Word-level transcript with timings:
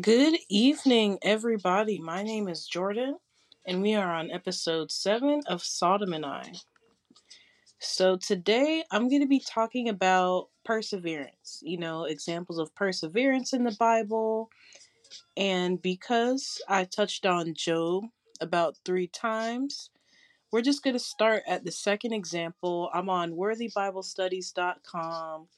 Good 0.00 0.38
evening, 0.48 1.18
everybody. 1.20 1.98
My 1.98 2.22
name 2.22 2.48
is 2.48 2.66
Jordan, 2.66 3.18
and 3.66 3.82
we 3.82 3.94
are 3.94 4.10
on 4.10 4.30
episode 4.30 4.90
7 4.90 5.42
of 5.46 5.62
Sodom 5.62 6.14
and 6.14 6.24
I. 6.24 6.54
So, 7.78 8.16
today 8.16 8.84
I'm 8.90 9.10
going 9.10 9.20
to 9.20 9.28
be 9.28 9.44
talking 9.46 9.90
about 9.90 10.48
perseverance, 10.64 11.62
you 11.62 11.76
know, 11.76 12.04
examples 12.04 12.58
of 12.58 12.74
perseverance 12.74 13.52
in 13.52 13.64
the 13.64 13.76
Bible. 13.78 14.48
And 15.36 15.82
because 15.82 16.62
I 16.66 16.84
touched 16.84 17.26
on 17.26 17.52
Job 17.52 18.04
about 18.40 18.78
three 18.86 19.08
times, 19.08 19.90
we're 20.50 20.62
just 20.62 20.82
going 20.82 20.94
to 20.94 21.00
start 21.00 21.42
at 21.46 21.66
the 21.66 21.72
second 21.72 22.14
example. 22.14 22.88
I'm 22.94 23.10
on 23.10 23.32
worthybiblestudies.com 23.32 25.48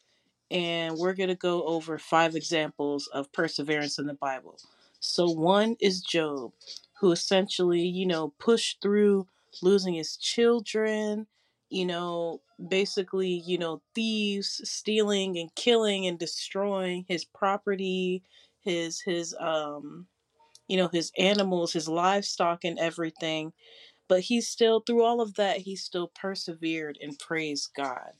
and 0.51 0.97
we're 0.99 1.15
going 1.15 1.29
to 1.29 1.35
go 1.35 1.65
over 1.65 1.99
five 1.99 2.35
examples 2.37 3.07
of 3.09 3.33
perseverance 3.33 3.99
in 3.99 4.07
the 4.07 4.15
Bible. 4.15 4.59
So, 5.01 5.31
one 5.31 5.77
is 5.81 6.01
Job, 6.01 6.53
who 7.01 7.13
essentially, 7.13 7.83
you 7.83 8.07
know, 8.07 8.33
pushed 8.39 8.81
through 8.81 9.27
losing 9.63 9.95
his 9.95 10.17
children, 10.17 11.27
you 11.71 11.87
know, 11.87 12.41
basically, 12.69 13.43
you 13.47 13.59
know, 13.59 13.83
thieves 13.95 14.61
stealing 14.65 15.39
and 15.39 15.55
killing 15.55 16.07
and 16.07 16.19
destroying 16.19 17.05
his 17.09 17.25
property, 17.25 18.23
his, 18.61 19.01
his, 19.01 19.35
um, 19.41 20.07
you 20.69 20.77
know, 20.77 20.89
his 20.89 21.13
animals, 21.19 21.73
his 21.73 21.89
livestock, 21.89 22.65
and 22.65 22.79
everything. 22.79 23.53
But 24.09 24.21
he 24.23 24.41
still, 24.41 24.81
through 24.81 25.05
all 25.05 25.21
of 25.21 25.35
that, 25.35 25.59
he 25.59 25.77
still 25.77 26.09
persevered 26.09 26.99
and 27.03 27.19
praised 27.19 27.71
God. 27.77 28.13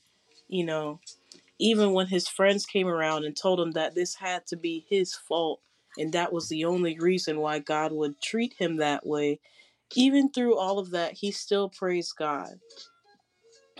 You 0.47 0.65
know, 0.65 0.99
even 1.59 1.93
when 1.93 2.07
his 2.07 2.27
friends 2.27 2.65
came 2.65 2.87
around 2.87 3.23
and 3.23 3.35
told 3.35 3.59
him 3.59 3.71
that 3.71 3.95
this 3.95 4.15
had 4.15 4.45
to 4.47 4.55
be 4.55 4.85
his 4.89 5.13
fault 5.13 5.61
and 5.97 6.11
that 6.13 6.33
was 6.33 6.49
the 6.49 6.65
only 6.65 6.99
reason 6.99 7.39
why 7.39 7.59
God 7.59 7.91
would 7.91 8.21
treat 8.21 8.53
him 8.57 8.77
that 8.77 9.05
way, 9.05 9.39
even 9.95 10.29
through 10.29 10.57
all 10.57 10.79
of 10.79 10.91
that, 10.91 11.13
he 11.13 11.31
still 11.31 11.69
praised 11.69 12.15
God. 12.17 12.59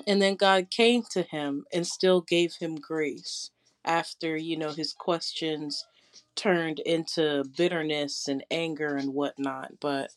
And 0.08 0.22
then 0.22 0.36
God 0.36 0.70
came 0.70 1.04
to 1.12 1.24
him 1.24 1.66
and 1.74 1.86
still 1.86 2.22
gave 2.22 2.56
him 2.56 2.76
grace 2.76 3.52
after, 3.84 4.36
you 4.38 4.58
know, 4.58 4.72
his 4.72 4.94
questions 4.94 5.86
turned 6.36 6.80
into 6.80 7.44
bitterness 7.58 8.28
and 8.28 8.44
anger 8.52 8.96
and 8.96 9.14
whatnot. 9.14 9.74
But, 9.82 10.12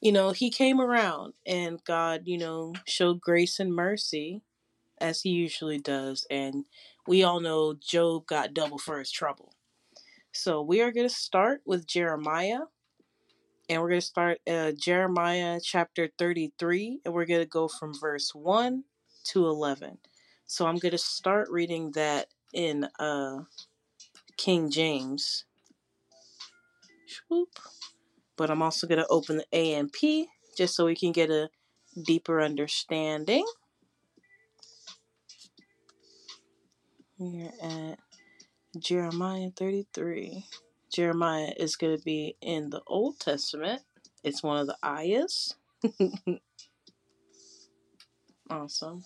you 0.00 0.12
know, 0.12 0.30
he 0.30 0.50
came 0.50 0.80
around 0.80 1.34
and 1.46 1.82
God, 1.84 2.22
you 2.24 2.38
know, 2.38 2.74
showed 2.86 3.20
grace 3.20 3.58
and 3.58 3.74
mercy 3.74 4.42
as 5.00 5.22
he 5.22 5.30
usually 5.30 5.78
does. 5.78 6.26
And 6.30 6.64
we 7.06 7.22
all 7.22 7.40
know 7.40 7.74
Job 7.74 8.26
got 8.26 8.54
double 8.54 8.78
for 8.78 8.98
his 8.98 9.10
trouble. 9.10 9.54
So 10.32 10.62
we 10.62 10.82
are 10.82 10.92
going 10.92 11.08
to 11.08 11.14
start 11.14 11.62
with 11.64 11.86
Jeremiah. 11.86 12.60
And 13.68 13.82
we're 13.82 13.88
going 13.88 14.00
to 14.00 14.06
start 14.06 14.38
uh, 14.48 14.72
Jeremiah 14.72 15.60
chapter 15.62 16.08
33. 16.18 17.00
And 17.04 17.14
we're 17.14 17.26
going 17.26 17.40
to 17.40 17.46
go 17.46 17.68
from 17.68 17.98
verse 17.98 18.34
1 18.34 18.84
to 19.24 19.46
11. 19.46 19.98
So 20.46 20.66
I'm 20.66 20.78
going 20.78 20.92
to 20.92 20.98
start 20.98 21.48
reading 21.50 21.92
that 21.92 22.28
in 22.54 22.88
uh, 22.98 23.40
King 24.36 24.70
James. 24.70 25.44
But 28.36 28.50
I'm 28.50 28.62
also 28.62 28.86
going 28.86 29.00
to 29.00 29.08
open 29.08 29.38
the 29.38 29.56
AMP 29.56 30.28
just 30.56 30.74
so 30.74 30.86
we 30.86 30.96
can 30.96 31.12
get 31.12 31.30
a 31.30 31.50
deeper 32.04 32.40
understanding. 32.40 33.44
We're 37.20 37.50
at 37.60 37.98
Jeremiah 38.78 39.50
33. 39.56 40.46
Jeremiah 40.94 41.52
is 41.56 41.74
going 41.74 41.98
to 41.98 42.04
be 42.04 42.36
in 42.40 42.70
the 42.70 42.80
Old 42.86 43.18
Testament. 43.18 43.82
It's 44.22 44.40
one 44.40 44.58
of 44.58 44.68
the 44.68 44.76
ayahs. 44.84 45.56
awesome. 48.50 49.02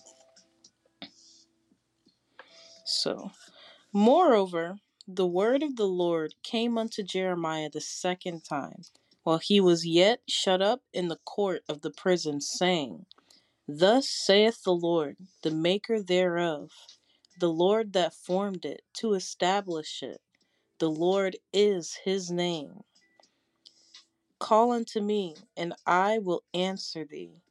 So, 2.85 3.31
moreover, 3.91 4.77
the 5.07 5.25
word 5.25 5.63
of 5.63 5.75
the 5.75 5.87
Lord 5.87 6.35
came 6.43 6.77
unto 6.77 7.01
Jeremiah 7.01 7.71
the 7.71 7.81
second 7.81 8.43
time, 8.43 8.83
while 9.23 9.39
he 9.39 9.59
was 9.59 9.87
yet 9.87 10.19
shut 10.29 10.61
up 10.61 10.81
in 10.93 11.07
the 11.07 11.19
court 11.25 11.63
of 11.67 11.81
the 11.81 11.89
prison, 11.89 12.41
saying, 12.41 13.07
Thus 13.67 14.07
saith 14.07 14.61
the 14.63 14.75
Lord, 14.75 15.17
the 15.41 15.49
maker 15.49 15.99
thereof, 15.99 16.69
the 17.39 17.49
Lord 17.51 17.93
that 17.93 18.13
formed 18.13 18.65
it, 18.65 18.83
to 18.95 19.13
establish 19.13 20.03
it. 20.03 20.21
The 20.79 20.89
Lord 20.89 21.37
is 21.53 21.95
his 22.03 22.31
name. 22.31 22.83
Call 24.39 24.71
unto 24.71 25.01
me, 25.01 25.35
and 25.57 25.73
I 25.85 26.19
will 26.19 26.43
answer 26.53 27.05
thee, 27.05 27.41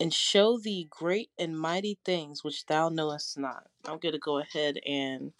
and 0.00 0.12
show 0.12 0.58
thee 0.58 0.86
great 0.90 1.30
and 1.38 1.58
mighty 1.58 1.98
things 2.04 2.44
which 2.44 2.66
thou 2.66 2.88
knowest 2.90 3.38
not. 3.38 3.68
I'm 3.86 3.98
going 3.98 4.12
to 4.12 4.18
go 4.18 4.38
ahead 4.38 4.78
and 4.86 5.32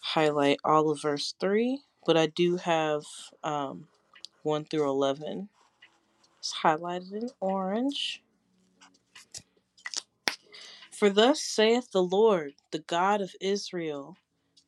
highlight 0.00 0.60
all 0.64 0.90
of 0.90 1.02
verse 1.02 1.34
3, 1.40 1.80
but 2.06 2.16
I 2.16 2.26
do 2.26 2.56
have 2.58 3.04
um, 3.44 3.88
1 4.42 4.66
through 4.66 4.88
11. 4.90 5.48
It's 6.38 6.54
highlighted 6.62 7.12
in 7.12 7.30
orange. 7.40 8.22
For 10.96 11.10
thus 11.10 11.42
saith 11.42 11.90
the 11.90 12.02
Lord, 12.02 12.54
the 12.70 12.78
God 12.78 13.20
of 13.20 13.36
Israel, 13.38 14.16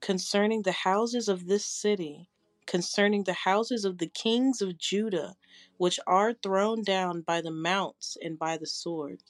concerning 0.03 0.61
the 0.61 0.73
houses 0.73 1.27
of 1.27 1.47
this 1.47 1.65
city, 1.65 2.29
concerning 2.67 3.25
the 3.25 3.33
houses 3.33 3.87
of 3.87 3.97
the 3.97 4.09
kings 4.09 4.61
of 4.61 4.77
Judah, 4.77 5.37
which 5.79 5.99
are 6.07 6.35
thrown 6.35 6.83
down 6.83 7.23
by 7.23 7.41
the 7.41 7.51
mounts 7.51 8.19
and 8.21 8.39
by 8.39 8.59
the 8.59 8.67
sword. 8.67 9.23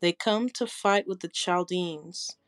They 0.00 0.14
come 0.14 0.48
to 0.48 0.66
fight 0.66 1.06
with 1.06 1.20
the 1.20 1.28
Chaldeans, 1.28 2.38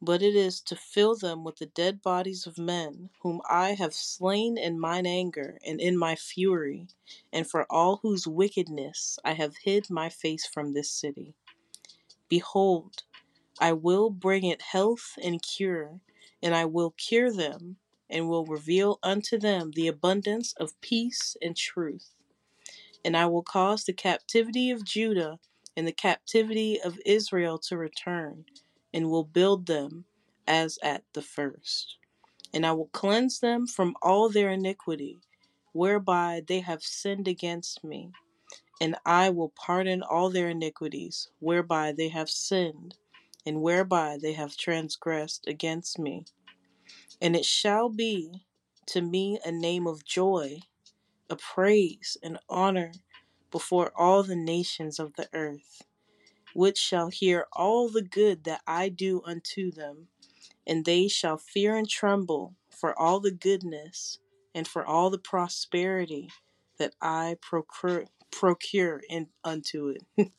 but 0.00 0.22
it 0.22 0.34
is 0.34 0.62
to 0.62 0.74
fill 0.74 1.14
them 1.14 1.44
with 1.44 1.56
the 1.56 1.66
dead 1.66 2.00
bodies 2.00 2.46
of 2.46 2.56
men, 2.56 3.10
whom 3.20 3.42
I 3.46 3.74
have 3.74 3.92
slain 3.92 4.56
in 4.56 4.80
mine 4.80 5.04
anger 5.04 5.58
and 5.66 5.82
in 5.82 5.98
my 5.98 6.16
fury, 6.16 6.88
and 7.30 7.46
for 7.46 7.70
all 7.70 7.96
whose 7.96 8.26
wickedness 8.26 9.18
I 9.22 9.34
have 9.34 9.54
hid 9.64 9.90
my 9.90 10.08
face 10.08 10.46
from 10.46 10.72
this 10.72 10.90
city. 10.90 11.34
Behold, 12.30 13.04
I 13.60 13.72
will 13.72 14.10
bring 14.10 14.44
it 14.44 14.62
health 14.62 15.18
and 15.22 15.42
cure, 15.42 16.00
and 16.42 16.54
I 16.54 16.64
will 16.64 16.90
cure 16.92 17.32
them, 17.32 17.76
and 18.08 18.28
will 18.28 18.46
reveal 18.46 18.98
unto 19.02 19.38
them 19.38 19.72
the 19.72 19.88
abundance 19.88 20.54
of 20.54 20.80
peace 20.80 21.36
and 21.42 21.56
truth. 21.56 22.14
And 23.04 23.16
I 23.16 23.26
will 23.26 23.42
cause 23.42 23.84
the 23.84 23.92
captivity 23.92 24.70
of 24.70 24.84
Judah 24.84 25.38
and 25.76 25.86
the 25.86 25.92
captivity 25.92 26.80
of 26.80 26.98
Israel 27.04 27.58
to 27.58 27.76
return, 27.76 28.44
and 28.94 29.10
will 29.10 29.24
build 29.24 29.66
them 29.66 30.04
as 30.46 30.78
at 30.82 31.04
the 31.12 31.22
first. 31.22 31.96
And 32.54 32.64
I 32.64 32.72
will 32.72 32.88
cleanse 32.92 33.40
them 33.40 33.66
from 33.66 33.94
all 34.02 34.28
their 34.28 34.50
iniquity, 34.50 35.18
whereby 35.72 36.42
they 36.46 36.60
have 36.60 36.82
sinned 36.82 37.28
against 37.28 37.84
me. 37.84 38.12
And 38.80 38.96
I 39.04 39.30
will 39.30 39.50
pardon 39.50 40.02
all 40.02 40.30
their 40.30 40.48
iniquities, 40.48 41.28
whereby 41.40 41.92
they 41.92 42.08
have 42.08 42.30
sinned 42.30 42.96
and 43.46 43.62
whereby 43.62 44.18
they 44.20 44.32
have 44.32 44.56
transgressed 44.56 45.46
against 45.46 45.98
me. 45.98 46.24
And 47.20 47.34
it 47.36 47.44
shall 47.44 47.88
be 47.88 48.44
to 48.86 49.02
me 49.02 49.38
a 49.44 49.52
name 49.52 49.86
of 49.86 50.04
joy, 50.04 50.60
a 51.30 51.36
praise 51.36 52.16
and 52.22 52.38
honor 52.48 52.92
before 53.50 53.92
all 53.96 54.22
the 54.22 54.36
nations 54.36 54.98
of 54.98 55.14
the 55.14 55.28
earth, 55.32 55.82
which 56.54 56.78
shall 56.78 57.08
hear 57.08 57.46
all 57.52 57.88
the 57.88 58.02
good 58.02 58.44
that 58.44 58.62
I 58.66 58.88
do 58.88 59.22
unto 59.24 59.70
them, 59.70 60.08
and 60.66 60.84
they 60.84 61.08
shall 61.08 61.38
fear 61.38 61.76
and 61.76 61.88
tremble 61.88 62.54
for 62.70 62.98
all 62.98 63.20
the 63.20 63.30
goodness 63.30 64.18
and 64.54 64.66
for 64.66 64.84
all 64.84 65.10
the 65.10 65.18
prosperity 65.18 66.30
that 66.78 66.94
I 67.00 67.36
procure, 67.40 68.04
procure 68.30 69.02
in, 69.08 69.28
unto 69.44 69.88
it. 69.88 70.30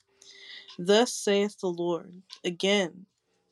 Thus 0.81 1.13
saith 1.13 1.59
the 1.59 1.67
Lord 1.67 2.21
again 2.41 3.05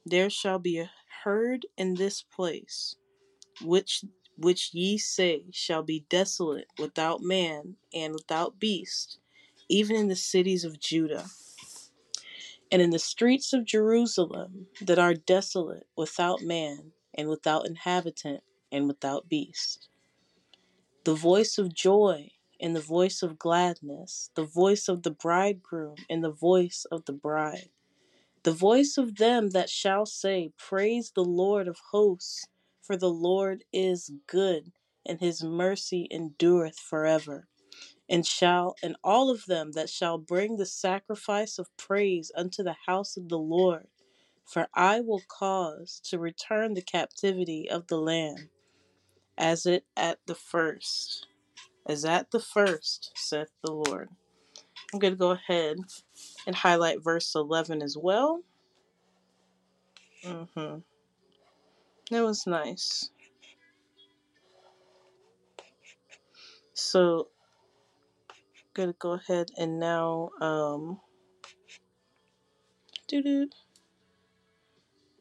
there 0.06 0.29
shall 0.29 0.59
be 0.59 0.79
a 0.79 0.89
heard 1.25 1.65
in 1.75 1.95
this 1.95 2.24
place, 2.24 2.95
which 3.62 4.06
which 4.38 4.74
ye 4.74 4.97
say 4.97 5.44
shall 5.51 5.83
be 5.83 6.06
desolate 6.07 6.69
without 6.79 7.21
man 7.21 7.75
and 7.94 8.13
without 8.13 8.59
beast, 8.59 9.18
even 9.68 9.97
in 9.97 10.07
the 10.07 10.15
cities 10.15 10.63
of 10.63 10.79
Judah, 10.79 11.29
and 12.71 12.81
in 12.81 12.91
the 12.91 12.97
streets 12.97 13.51
of 13.51 13.65
Jerusalem 13.65 14.68
that 14.80 14.97
are 14.97 15.13
desolate 15.13 15.85
without 15.97 16.41
man 16.41 16.94
and 17.13 17.27
without 17.27 17.68
inhabitant 17.68 18.41
and 18.71 18.88
without 18.88 19.27
beast. 19.27 19.89
The 21.03 21.13
voice 21.13 21.57
of 21.57 21.73
joy 21.73 22.31
and 22.62 22.75
the 22.75 22.81
voice 22.81 23.24
of 23.24 23.39
gladness, 23.39 24.31
the 24.36 24.45
voice 24.45 24.88
of 24.88 25.04
the 25.04 25.12
bridegroom 25.12 25.95
and 26.09 26.24
the 26.24 26.31
voice 26.31 26.86
of 26.92 27.06
the 27.06 27.13
bride. 27.13 27.69
The 28.44 28.54
voice 28.54 28.98
of 28.98 29.18
them 29.18 29.50
that 29.50 29.69
shall 29.69 30.06
say, 30.06 30.51
Praise 30.57 31.12
the 31.13 31.25
Lord 31.25 31.68
of 31.68 31.77
hosts, 31.92 32.48
for 32.81 32.95
the 32.95 33.09
Lord 33.09 33.65
is 33.74 34.12
good, 34.27 34.71
and 35.06 35.19
his 35.19 35.44
mercy 35.44 36.07
endureth 36.09 36.80
forever. 36.80 37.48
And 38.09 38.25
shall 38.25 38.75
and 38.81 38.95
all 39.04 39.30
of 39.30 39.45
them 39.48 39.74
that 39.74 39.89
shall 39.89 40.18
bring 40.18 40.57
the 40.57 40.65
sacrifice 40.65 41.59
of 41.59 41.75
praise 41.77 42.31
unto 42.36 42.63
the 42.63 42.77
house 42.86 43.18
of 43.18 43.30
the 43.30 43.39
Lord, 43.39 43.88
for 44.45 44.69
I 44.74 45.01
will 45.01 45.24
cause 45.27 46.01
to 46.06 46.19
return 46.19 46.74
the 46.74 46.81
captivity 46.81 47.69
of 47.69 47.88
the 47.88 47.98
land, 48.00 48.50
as 49.38 49.65
it 49.65 49.86
at 49.98 50.19
the 50.27 50.36
first, 50.36 51.27
as 51.87 52.05
at 52.05 52.31
the 52.31 52.39
first, 52.39 53.11
saith 53.15 53.51
the 53.63 53.71
Lord. 53.71 54.09
I'm 54.93 54.99
going 54.99 55.13
to 55.13 55.17
go 55.17 55.31
ahead 55.31 55.77
and 56.45 56.55
highlight 56.55 57.03
verse 57.03 57.33
11 57.35 57.81
as 57.81 57.97
well. 57.97 58.41
Mm-hmm. 60.23 60.79
That 62.11 62.23
was 62.23 62.47
nice. 62.47 63.09
So, 66.73 67.29
gonna 68.73 68.93
go 68.99 69.13
ahead 69.13 69.49
and 69.57 69.79
now 69.79 70.29
um, 70.39 70.99
doo 73.07 73.49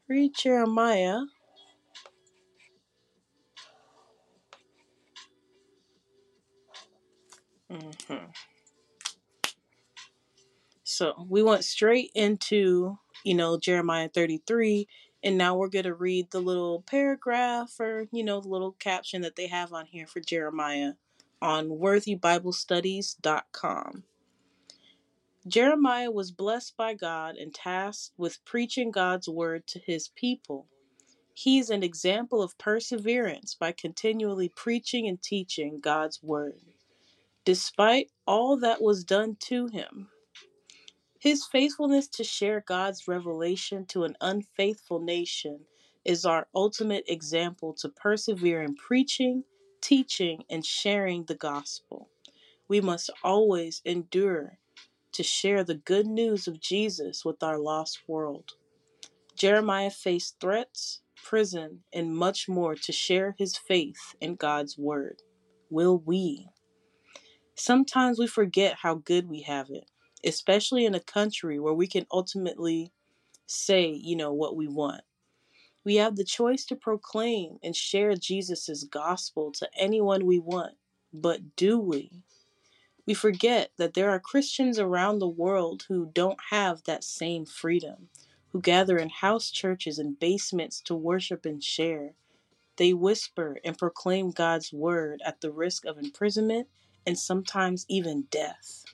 read 0.08 0.34
Jeremiah. 0.34 1.20
Mm-hmm. 8.08 8.26
So 10.84 11.26
we 11.28 11.42
went 11.42 11.64
straight 11.64 12.12
into 12.14 12.98
you 13.24 13.34
know 13.34 13.58
Jeremiah 13.58 14.08
33, 14.08 14.86
and 15.24 15.36
now 15.36 15.56
we're 15.56 15.68
gonna 15.68 15.94
read 15.94 16.30
the 16.30 16.40
little 16.40 16.82
paragraph 16.82 17.74
or 17.80 18.06
you 18.12 18.22
know 18.22 18.40
the 18.40 18.48
little 18.48 18.72
caption 18.72 19.22
that 19.22 19.34
they 19.36 19.48
have 19.48 19.72
on 19.72 19.86
here 19.86 20.06
for 20.06 20.20
Jeremiah 20.20 20.92
on 21.42 21.68
worthybiblestudies.com. 21.68 24.04
Jeremiah 25.48 26.10
was 26.10 26.32
blessed 26.32 26.76
by 26.76 26.94
God 26.94 27.36
and 27.36 27.54
tasked 27.54 28.12
with 28.16 28.44
preaching 28.44 28.90
God's 28.90 29.28
word 29.28 29.66
to 29.68 29.78
his 29.78 30.08
people. 30.08 30.66
He 31.34 31.58
is 31.58 31.70
an 31.70 31.82
example 31.82 32.42
of 32.42 32.58
perseverance 32.58 33.54
by 33.54 33.72
continually 33.72 34.48
preaching 34.48 35.06
and 35.06 35.22
teaching 35.22 35.80
God's 35.80 36.22
word, 36.22 36.62
despite 37.46 38.10
all 38.26 38.58
that 38.58 38.82
was 38.82 39.04
done 39.04 39.36
to 39.40 39.68
him. 39.68 40.08
His 41.18 41.46
faithfulness 41.46 42.08
to 42.08 42.24
share 42.24 42.60
God's 42.66 43.08
revelation 43.08 43.86
to 43.86 44.04
an 44.04 44.16
unfaithful 44.20 45.00
nation 45.00 45.60
is 46.04 46.26
our 46.26 46.48
ultimate 46.54 47.04
example 47.08 47.72
to 47.74 47.88
persevere 47.88 48.62
in 48.62 48.74
preaching, 48.74 49.44
teaching, 49.80 50.44
and 50.50 50.66
sharing 50.66 51.24
the 51.24 51.36
gospel. 51.36 52.10
We 52.68 52.80
must 52.80 53.10
always 53.24 53.80
endure 53.84 54.58
to 55.12 55.22
share 55.22 55.64
the 55.64 55.76
good 55.76 56.06
news 56.06 56.48
of 56.48 56.60
Jesus 56.60 57.24
with 57.24 57.42
our 57.42 57.58
lost 57.58 58.02
world. 58.08 58.52
Jeremiah 59.36 59.90
faced 59.90 60.40
threats, 60.40 61.00
prison, 61.24 61.84
and 61.92 62.16
much 62.16 62.48
more 62.48 62.74
to 62.74 62.92
share 62.92 63.36
his 63.38 63.56
faith 63.56 64.16
in 64.20 64.34
God's 64.36 64.76
word. 64.78 65.22
Will 65.70 65.98
we? 65.98 66.48
Sometimes 67.58 68.18
we 68.18 68.26
forget 68.26 68.76
how 68.82 68.96
good 68.96 69.28
we 69.30 69.40
have 69.42 69.70
it, 69.70 69.90
especially 70.22 70.84
in 70.84 70.94
a 70.94 71.00
country 71.00 71.58
where 71.58 71.72
we 71.72 71.86
can 71.86 72.06
ultimately 72.12 72.92
say, 73.46 73.88
you 73.88 74.14
know, 74.14 74.32
what 74.32 74.56
we 74.56 74.68
want. 74.68 75.00
We 75.82 75.96
have 75.96 76.16
the 76.16 76.24
choice 76.24 76.66
to 76.66 76.76
proclaim 76.76 77.58
and 77.62 77.74
share 77.74 78.14
Jesus' 78.14 78.84
gospel 78.84 79.52
to 79.52 79.70
anyone 79.74 80.26
we 80.26 80.38
want, 80.38 80.74
but 81.14 81.56
do 81.56 81.78
we? 81.78 82.22
We 83.06 83.14
forget 83.14 83.70
that 83.78 83.94
there 83.94 84.10
are 84.10 84.20
Christians 84.20 84.78
around 84.78 85.20
the 85.20 85.28
world 85.28 85.84
who 85.88 86.10
don't 86.12 86.40
have 86.50 86.82
that 86.84 87.04
same 87.04 87.46
freedom, 87.46 88.10
who 88.52 88.60
gather 88.60 88.98
in 88.98 89.08
house 89.08 89.50
churches 89.50 89.98
and 89.98 90.18
basements 90.18 90.82
to 90.82 90.94
worship 90.94 91.46
and 91.46 91.64
share. 91.64 92.14
They 92.76 92.92
whisper 92.92 93.58
and 93.64 93.78
proclaim 93.78 94.32
God's 94.32 94.74
word 94.74 95.22
at 95.24 95.40
the 95.40 95.52
risk 95.52 95.86
of 95.86 95.96
imprisonment 95.96 96.68
and 97.06 97.18
sometimes 97.18 97.86
even 97.88 98.26
death. 98.30 98.84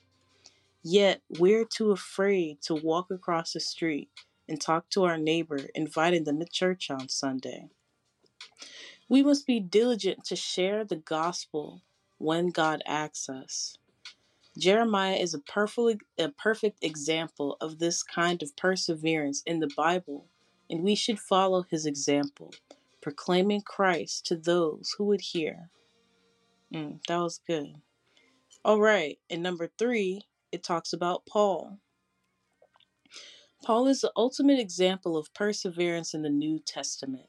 Yet 0.83 1.21
we're 1.39 1.65
too 1.65 1.91
afraid 1.91 2.61
to 2.63 2.75
walk 2.75 3.09
across 3.09 3.53
the 3.53 3.59
street 3.59 4.09
and 4.47 4.59
talk 4.59 4.89
to 4.89 5.05
our 5.05 5.17
neighbor, 5.17 5.59
inviting 5.73 6.25
them 6.25 6.39
to 6.39 6.45
church 6.45 6.89
on 6.89 7.09
Sunday. 7.09 7.69
We 9.09 9.23
must 9.23 9.47
be 9.47 9.59
diligent 9.59 10.25
to 10.25 10.35
share 10.35 10.83
the 10.83 10.97
gospel 10.97 11.81
when 12.17 12.49
God 12.49 12.81
asks 12.85 13.29
us. 13.29 13.77
Jeremiah 14.57 15.15
is 15.15 15.33
a 15.33 15.39
perfect, 15.39 16.03
a 16.17 16.29
perfect 16.29 16.83
example 16.83 17.57
of 17.59 17.79
this 17.79 18.03
kind 18.03 18.43
of 18.43 18.55
perseverance 18.55 19.41
in 19.45 19.59
the 19.59 19.71
Bible, 19.75 20.27
and 20.69 20.83
we 20.83 20.95
should 20.95 21.19
follow 21.19 21.63
his 21.63 21.85
example, 21.85 22.53
proclaiming 23.01 23.61
Christ 23.61 24.25
to 24.27 24.35
those 24.35 24.95
who 24.97 25.05
would 25.05 25.21
hear. 25.21 25.69
Mm, 26.73 26.99
that 27.07 27.17
was 27.17 27.39
good. 27.45 27.81
All 28.65 28.79
right, 28.79 29.19
and 29.29 29.43
number 29.43 29.69
three, 29.77 30.21
it 30.51 30.63
talks 30.63 30.93
about 30.93 31.25
Paul. 31.25 31.79
Paul 33.61 33.87
is 33.87 34.01
the 34.01 34.11
ultimate 34.15 34.57
example 34.57 35.17
of 35.17 35.33
perseverance 35.33 36.13
in 36.13 36.21
the 36.21 36.29
New 36.29 36.59
Testament. 36.59 37.27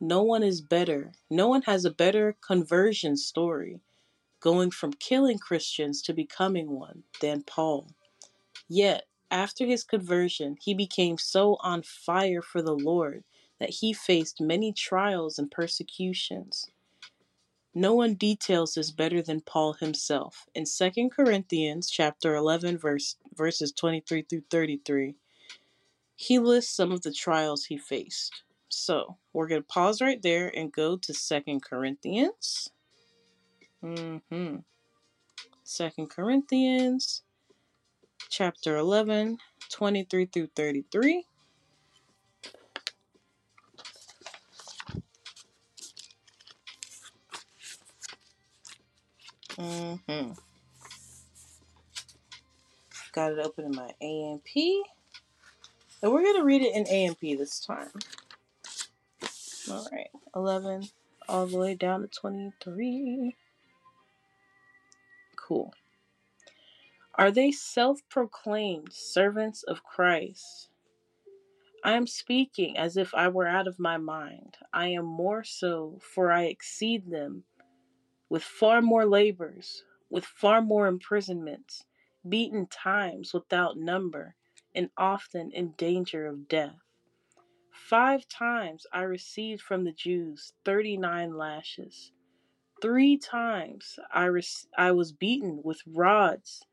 No 0.00 0.22
one 0.22 0.42
is 0.42 0.60
better, 0.60 1.12
no 1.30 1.46
one 1.46 1.62
has 1.62 1.84
a 1.84 1.90
better 1.90 2.36
conversion 2.44 3.16
story 3.16 3.80
going 4.40 4.72
from 4.72 4.92
killing 4.92 5.38
Christians 5.38 6.02
to 6.02 6.12
becoming 6.12 6.70
one 6.70 7.04
than 7.20 7.42
Paul. 7.42 7.92
Yet, 8.68 9.06
after 9.30 9.66
his 9.66 9.84
conversion, 9.84 10.56
he 10.60 10.74
became 10.74 11.16
so 11.16 11.58
on 11.60 11.82
fire 11.82 12.42
for 12.42 12.60
the 12.60 12.76
Lord 12.76 13.22
that 13.60 13.70
he 13.70 13.92
faced 13.92 14.40
many 14.40 14.72
trials 14.72 15.38
and 15.38 15.48
persecutions. 15.50 16.68
No 17.76 17.92
one 17.94 18.14
details 18.14 18.74
this 18.74 18.90
better 18.90 19.20
than 19.20 19.42
Paul 19.42 19.74
himself. 19.74 20.46
In 20.54 20.64
2 20.64 21.10
Corinthians 21.10 21.90
chapter 21.90 22.34
11 22.34 22.78
verse 22.78 23.16
verses 23.34 23.70
23 23.72 24.22
through 24.22 24.44
33, 24.50 25.14
he 26.16 26.38
lists 26.38 26.74
some 26.74 26.90
of 26.90 27.02
the 27.02 27.12
trials 27.12 27.66
he 27.66 27.76
faced. 27.76 28.42
So, 28.70 29.18
we're 29.34 29.46
going 29.46 29.60
to 29.60 29.68
pause 29.68 30.00
right 30.00 30.20
there 30.22 30.50
and 30.56 30.72
go 30.72 30.96
to 30.96 31.12
2 31.12 31.60
Corinthians 31.60 32.70
Mm-hmm. 33.86 34.56
Second 35.62 36.10
Corinthians 36.10 37.22
chapter 38.28 38.76
11, 38.76 39.38
23 39.70 40.26
through 40.26 40.48
33. 40.56 41.24
Mm-hmm. 49.58 50.32
Got 53.12 53.32
it 53.32 53.38
open 53.38 53.64
in 53.64 53.74
my 53.74 53.90
AMP. 54.02 54.84
And 56.02 56.12
we're 56.12 56.22
going 56.22 56.36
to 56.36 56.44
read 56.44 56.62
it 56.62 56.74
in 56.74 56.86
AMP 56.86 57.20
this 57.20 57.60
time. 57.60 57.88
All 59.70 59.86
right. 59.90 60.10
11 60.34 60.88
all 61.28 61.46
the 61.46 61.58
way 61.58 61.74
down 61.74 62.02
to 62.02 62.08
23. 62.08 63.34
Cool. 65.36 65.72
Are 67.14 67.30
they 67.30 67.50
self 67.50 68.00
proclaimed 68.08 68.92
servants 68.92 69.62
of 69.62 69.82
Christ? 69.82 70.68
I 71.82 71.92
am 71.92 72.06
speaking 72.06 72.76
as 72.76 72.96
if 72.96 73.14
I 73.14 73.28
were 73.28 73.46
out 73.46 73.66
of 73.66 73.78
my 73.78 73.96
mind. 73.96 74.56
I 74.72 74.88
am 74.88 75.04
more 75.04 75.44
so, 75.44 75.98
for 76.02 76.32
I 76.32 76.44
exceed 76.44 77.10
them 77.10 77.44
with 78.28 78.42
far 78.42 78.82
more 78.82 79.06
labors, 79.06 79.84
with 80.10 80.24
far 80.24 80.60
more 80.60 80.86
imprisonments, 80.86 81.84
beaten 82.28 82.66
times 82.66 83.32
without 83.32 83.76
number, 83.76 84.34
and 84.74 84.90
often 84.96 85.50
in 85.52 85.72
danger 85.72 86.26
of 86.26 86.48
death. 86.48 86.76
Five 87.72 88.26
times 88.28 88.86
I 88.92 89.02
received 89.02 89.62
from 89.62 89.84
the 89.84 89.92
Jews 89.92 90.52
39 90.64 91.36
lashes. 91.36 92.12
Three 92.82 93.16
times 93.16 93.98
I, 94.12 94.24
res- 94.24 94.66
I 94.76 94.90
was 94.92 95.12
beaten 95.12 95.60
with 95.62 95.82
rods. 95.86 96.64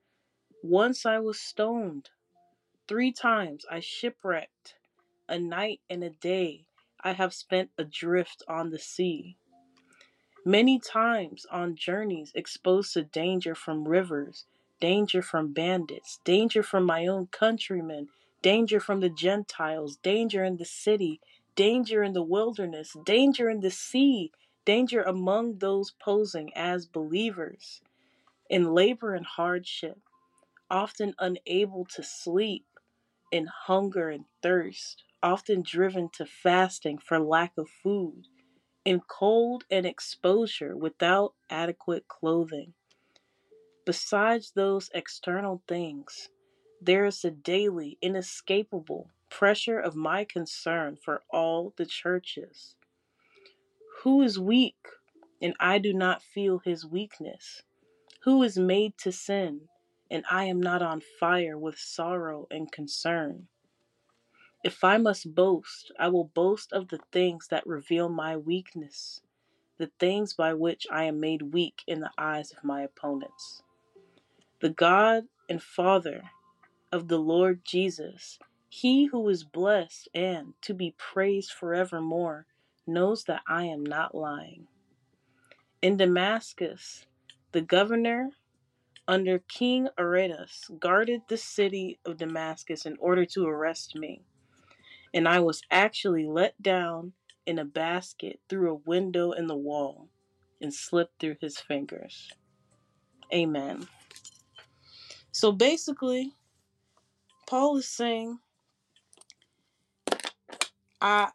Once 0.63 1.05
I 1.05 1.19
was 1.19 1.39
stoned. 1.39 2.09
Three 2.87 3.11
times 3.11 3.65
I 3.69 3.79
shipwrecked. 3.79 4.75
A 5.29 5.39
night 5.39 5.81
and 5.89 6.03
a 6.03 6.09
day 6.09 6.65
I 6.99 7.13
have 7.13 7.33
spent 7.33 7.71
adrift 7.77 8.43
on 8.47 8.71
the 8.71 8.79
sea. 8.79 9.37
Many 10.45 10.77
times 10.79 11.45
on 11.51 11.75
journeys 11.77 12.33
exposed 12.35 12.93
to 12.93 13.03
danger 13.03 13.55
from 13.55 13.87
rivers, 13.87 14.45
danger 14.81 15.21
from 15.21 15.53
bandits, 15.53 16.19
danger 16.25 16.63
from 16.63 16.83
my 16.83 17.07
own 17.07 17.27
countrymen, 17.27 18.09
danger 18.41 18.81
from 18.81 18.99
the 18.99 19.09
Gentiles, 19.09 19.95
danger 19.97 20.43
in 20.43 20.57
the 20.57 20.65
city, 20.65 21.21
danger 21.55 22.03
in 22.03 22.11
the 22.11 22.23
wilderness, 22.23 22.93
danger 23.05 23.49
in 23.49 23.61
the 23.61 23.71
sea, 23.71 24.33
danger 24.65 25.01
among 25.03 25.59
those 25.59 25.91
posing 25.91 26.53
as 26.55 26.87
believers, 26.87 27.81
in 28.49 28.73
labor 28.73 29.15
and 29.15 29.25
hardship, 29.25 29.99
often 30.69 31.15
unable 31.19 31.85
to 31.85 32.03
sleep, 32.03 32.65
in 33.31 33.47
hunger 33.47 34.09
and 34.09 34.25
thirst, 34.41 35.03
often 35.23 35.61
driven 35.63 36.09
to 36.09 36.25
fasting 36.25 36.97
for 36.97 37.19
lack 37.19 37.53
of 37.57 37.69
food, 37.69 38.27
in 38.85 39.01
cold 39.01 39.63
and 39.69 39.85
exposure 39.85 40.75
without 40.75 41.33
adequate 41.49 42.07
clothing. 42.07 42.73
Besides 43.85 44.51
those 44.51 44.89
external 44.93 45.61
things, 45.67 46.29
there 46.81 47.05
is 47.05 47.23
a 47.25 47.31
daily, 47.31 47.97
inescapable 48.01 49.09
pressure 49.29 49.79
of 49.79 49.95
my 49.95 50.25
concern 50.25 50.97
for 50.97 51.23
all 51.31 51.73
the 51.77 51.85
churches. 51.85 52.75
Who 54.03 54.21
is 54.21 54.39
weak, 54.39 54.87
and 55.41 55.55
I 55.59 55.79
do 55.79 55.93
not 55.93 56.21
feel 56.21 56.59
his 56.59 56.85
weakness? 56.85 57.63
Who 58.23 58.43
is 58.43 58.57
made 58.57 58.97
to 58.99 59.11
sin, 59.11 59.69
and 60.11 60.25
I 60.29 60.45
am 60.45 60.61
not 60.61 60.81
on 60.81 61.01
fire 61.19 61.57
with 61.57 61.77
sorrow 61.77 62.47
and 62.51 62.71
concern? 62.71 63.47
If 64.63 64.83
I 64.83 64.97
must 64.97 65.35
boast, 65.35 65.91
I 65.99 66.07
will 66.09 66.25
boast 66.25 66.71
of 66.73 66.89
the 66.89 66.99
things 67.11 67.47
that 67.49 67.67
reveal 67.67 68.09
my 68.09 68.37
weakness, 68.37 69.21
the 69.77 69.91
things 69.99 70.33
by 70.33 70.53
which 70.53 70.87
I 70.91 71.05
am 71.05 71.19
made 71.19 71.53
weak 71.53 71.83
in 71.87 71.99
the 71.99 72.11
eyes 72.17 72.51
of 72.51 72.63
my 72.63 72.81
opponents. 72.83 73.63
The 74.61 74.69
God 74.69 75.25
and 75.49 75.61
Father 75.61 76.23
of 76.91 77.09
the 77.09 77.17
Lord 77.19 77.65
Jesus, 77.65 78.39
he 78.69 79.05
who 79.05 79.27
is 79.29 79.43
blessed 79.43 80.07
and 80.13 80.53
to 80.61 80.73
be 80.73 80.95
praised 80.97 81.51
forevermore, 81.51 82.45
knows 82.87 83.25
that 83.25 83.41
I 83.47 83.65
am 83.65 83.83
not 83.83 84.15
lying. 84.15 84.67
In 85.81 85.97
Damascus, 85.97 87.05
the 87.51 87.61
governor 87.61 88.29
under 89.07 89.39
King 89.39 89.89
Aretas 89.97 90.71
guarded 90.79 91.21
the 91.27 91.37
city 91.37 91.99
of 92.05 92.17
Damascus 92.17 92.85
in 92.85 92.95
order 92.99 93.25
to 93.25 93.45
arrest 93.45 93.95
me, 93.95 94.21
and 95.13 95.27
I 95.27 95.39
was 95.39 95.61
actually 95.69 96.25
let 96.25 96.61
down 96.61 97.13
in 97.45 97.59
a 97.59 97.65
basket 97.65 98.39
through 98.49 98.71
a 98.71 98.89
window 98.89 99.31
in 99.31 99.47
the 99.47 99.55
wall 99.55 100.09
and 100.61 100.73
slipped 100.73 101.19
through 101.19 101.37
his 101.41 101.57
fingers. 101.57 102.31
Amen. 103.33 103.87
So 105.31 105.51
basically, 105.51 106.33
Paul 107.47 107.77
is 107.77 107.87
saying, 107.87 108.39
I 111.01 111.29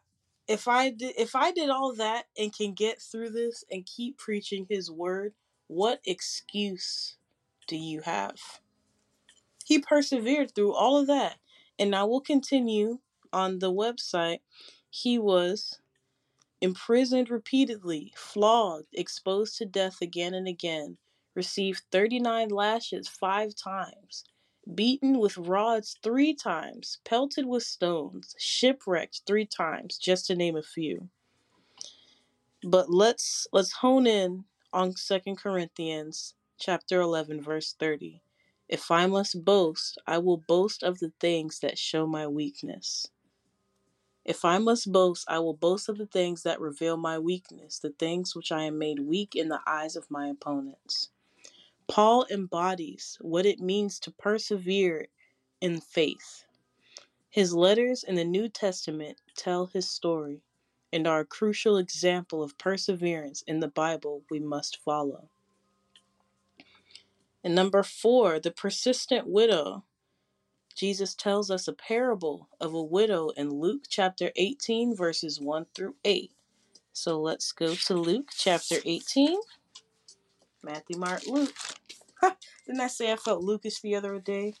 if 0.47 0.67
I 0.67 0.89
did 0.89 1.13
if 1.17 1.35
I 1.35 1.51
did 1.51 1.69
all 1.69 1.93
that 1.95 2.25
and 2.37 2.55
can 2.55 2.73
get 2.73 3.01
through 3.01 3.29
this 3.29 3.63
and 3.69 3.85
keep 3.85 4.17
preaching 4.17 4.65
his 4.69 4.89
word, 4.89 5.33
what 5.67 6.01
excuse 6.05 7.17
do 7.67 7.77
you 7.77 8.01
have? 8.01 8.37
He 9.65 9.79
persevered 9.79 10.55
through 10.55 10.73
all 10.73 10.97
of 10.97 11.07
that. 11.07 11.37
And 11.77 11.95
I 11.95 12.03
will 12.03 12.21
continue 12.21 12.99
on 13.31 13.59
the 13.59 13.71
website. 13.71 14.39
He 14.89 15.19
was 15.19 15.79
imprisoned 16.61 17.29
repeatedly, 17.29 18.13
flogged, 18.15 18.87
exposed 18.93 19.57
to 19.57 19.65
death 19.65 20.01
again 20.01 20.33
and 20.33 20.47
again, 20.47 20.97
received 21.35 21.83
39 21.91 22.49
lashes 22.49 23.07
five 23.07 23.55
times, 23.55 24.25
beaten 24.75 25.19
with 25.19 25.37
rods 25.37 25.97
three 26.03 26.33
times, 26.33 26.99
pelted 27.05 27.45
with 27.45 27.63
stones, 27.63 28.35
shipwrecked 28.37 29.21
three 29.25 29.45
times, 29.45 29.97
just 29.97 30.27
to 30.27 30.35
name 30.35 30.55
a 30.55 30.63
few. 30.63 31.09
But 32.63 32.89
let's 32.89 33.47
let's 33.53 33.71
hone 33.71 34.05
in 34.05 34.43
on 34.73 34.95
Second 34.95 35.37
Corinthians 35.37 36.35
chapter 36.59 36.99
11 36.99 37.41
verse 37.41 37.73
30. 37.79 38.21
If 38.67 38.91
I 38.91 39.07
must 39.07 39.45
boast, 39.45 39.97
I 40.05 40.17
will 40.17 40.43
boast 40.45 40.83
of 40.83 40.99
the 40.99 41.13
things 41.21 41.59
that 41.59 41.77
show 41.77 42.05
my 42.05 42.27
weakness. 42.27 43.07
If 44.29 44.45
I 44.45 44.59
must 44.59 44.91
boast, 44.91 45.25
I 45.27 45.39
will 45.39 45.55
boast 45.55 45.89
of 45.89 45.97
the 45.97 46.05
things 46.05 46.43
that 46.43 46.61
reveal 46.61 46.97
my 46.97 47.17
weakness, 47.17 47.79
the 47.79 47.89
things 47.89 48.35
which 48.35 48.51
I 48.51 48.61
am 48.61 48.77
made 48.77 48.99
weak 48.99 49.35
in 49.35 49.49
the 49.49 49.61
eyes 49.65 49.95
of 49.95 50.11
my 50.11 50.27
opponents. 50.27 51.09
Paul 51.87 52.27
embodies 52.29 53.17
what 53.21 53.47
it 53.47 53.59
means 53.59 53.99
to 54.01 54.11
persevere 54.11 55.07
in 55.61 55.81
faith. 55.81 56.45
His 57.31 57.55
letters 57.55 58.03
in 58.03 58.13
the 58.13 58.23
New 58.23 58.49
Testament 58.49 59.19
tell 59.35 59.65
his 59.65 59.89
story 59.89 60.43
and 60.93 61.07
are 61.07 61.21
a 61.21 61.25
crucial 61.25 61.77
example 61.77 62.43
of 62.43 62.59
perseverance 62.59 63.41
in 63.47 63.61
the 63.61 63.67
Bible 63.67 64.21
we 64.29 64.39
must 64.39 64.77
follow. 64.77 65.31
And 67.43 67.55
number 67.55 67.81
four, 67.81 68.39
the 68.39 68.51
persistent 68.51 69.25
widow. 69.25 69.85
Jesus 70.79 71.13
tells 71.13 71.51
us 71.51 71.67
a 71.67 71.73
parable 71.73 72.47
of 72.61 72.73
a 72.73 72.81
widow 72.81 73.31
in 73.35 73.49
Luke 73.49 73.83
chapter 73.89 74.31
18, 74.37 74.95
verses 74.95 75.37
1 75.37 75.65
through 75.75 75.95
8. 76.05 76.31
So 76.93 77.19
let's 77.19 77.51
go 77.51 77.75
to 77.75 77.95
Luke 77.95 78.29
chapter 78.31 78.77
18. 78.85 79.39
Matthew, 80.63 80.97
Mark, 80.97 81.27
Luke. 81.27 81.53
Didn't 82.65 82.79
I 82.79 82.87
say 82.87 83.11
I 83.11 83.17
felt 83.17 83.43
Lucas 83.43 83.81
the 83.81 83.93
other 83.95 84.19
day? 84.19 84.53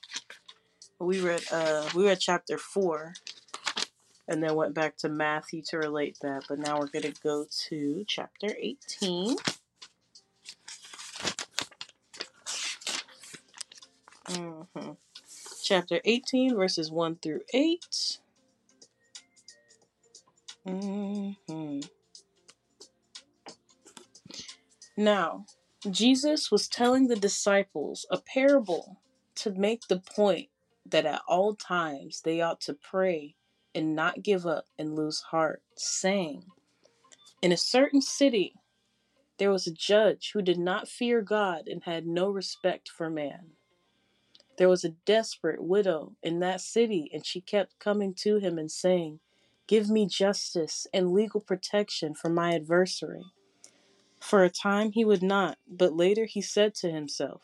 We 0.99 1.21
read 1.21 1.43
uh 1.53 1.87
we 1.95 2.05
read 2.05 2.19
chapter 2.19 2.57
four 2.57 3.13
and 4.27 4.43
then 4.43 4.55
went 4.55 4.73
back 4.73 4.97
to 4.97 5.07
Matthew 5.07 5.61
to 5.67 5.77
relate 5.77 6.17
that, 6.21 6.43
but 6.49 6.59
now 6.59 6.79
we're 6.79 6.87
gonna 6.87 7.13
go 7.23 7.45
to 7.69 8.03
chapter 8.05 8.49
18. 8.59 9.37
Mm-hmm. 14.27 14.91
Chapter 15.69 16.01
18, 16.03 16.55
verses 16.55 16.89
1 16.89 17.17
through 17.17 17.41
8. 17.53 18.17
Mm-hmm. 20.67 21.81
Now, 24.97 25.45
Jesus 25.87 26.49
was 26.49 26.67
telling 26.67 27.07
the 27.07 27.15
disciples 27.15 28.07
a 28.09 28.17
parable 28.17 28.97
to 29.35 29.51
make 29.51 29.81
the 29.87 29.99
point 29.99 30.49
that 30.87 31.05
at 31.05 31.21
all 31.27 31.53
times 31.53 32.21
they 32.25 32.41
ought 32.41 32.61
to 32.61 32.73
pray 32.73 33.35
and 33.75 33.95
not 33.95 34.23
give 34.23 34.47
up 34.47 34.65
and 34.79 34.95
lose 34.95 35.21
heart, 35.21 35.61
saying, 35.77 36.45
In 37.43 37.51
a 37.51 37.57
certain 37.57 38.01
city 38.01 38.55
there 39.37 39.51
was 39.51 39.67
a 39.67 39.71
judge 39.71 40.31
who 40.33 40.41
did 40.41 40.57
not 40.57 40.87
fear 40.87 41.21
God 41.21 41.67
and 41.67 41.83
had 41.83 42.07
no 42.07 42.27
respect 42.27 42.89
for 42.89 43.07
man. 43.11 43.51
There 44.59 44.69
was 44.69 44.83
a 44.83 44.89
desperate 44.89 45.63
widow 45.63 46.17
in 46.21 46.41
that 46.41 46.61
city, 46.61 47.09
and 47.13 47.25
she 47.25 47.41
kept 47.41 47.79
coming 47.79 48.13
to 48.15 48.39
him 48.39 48.59
and 48.59 48.69
saying, 48.69 49.21
Give 49.67 49.89
me 49.89 50.05
justice 50.05 50.85
and 50.93 51.13
legal 51.13 51.39
protection 51.39 52.13
for 52.13 52.29
my 52.29 52.53
adversary. 52.53 53.23
For 54.19 54.43
a 54.43 54.49
time 54.49 54.91
he 54.91 55.05
would 55.05 55.23
not, 55.23 55.59
but 55.65 55.95
later 55.95 56.25
he 56.25 56.41
said 56.41 56.75
to 56.75 56.91
himself, 56.91 57.43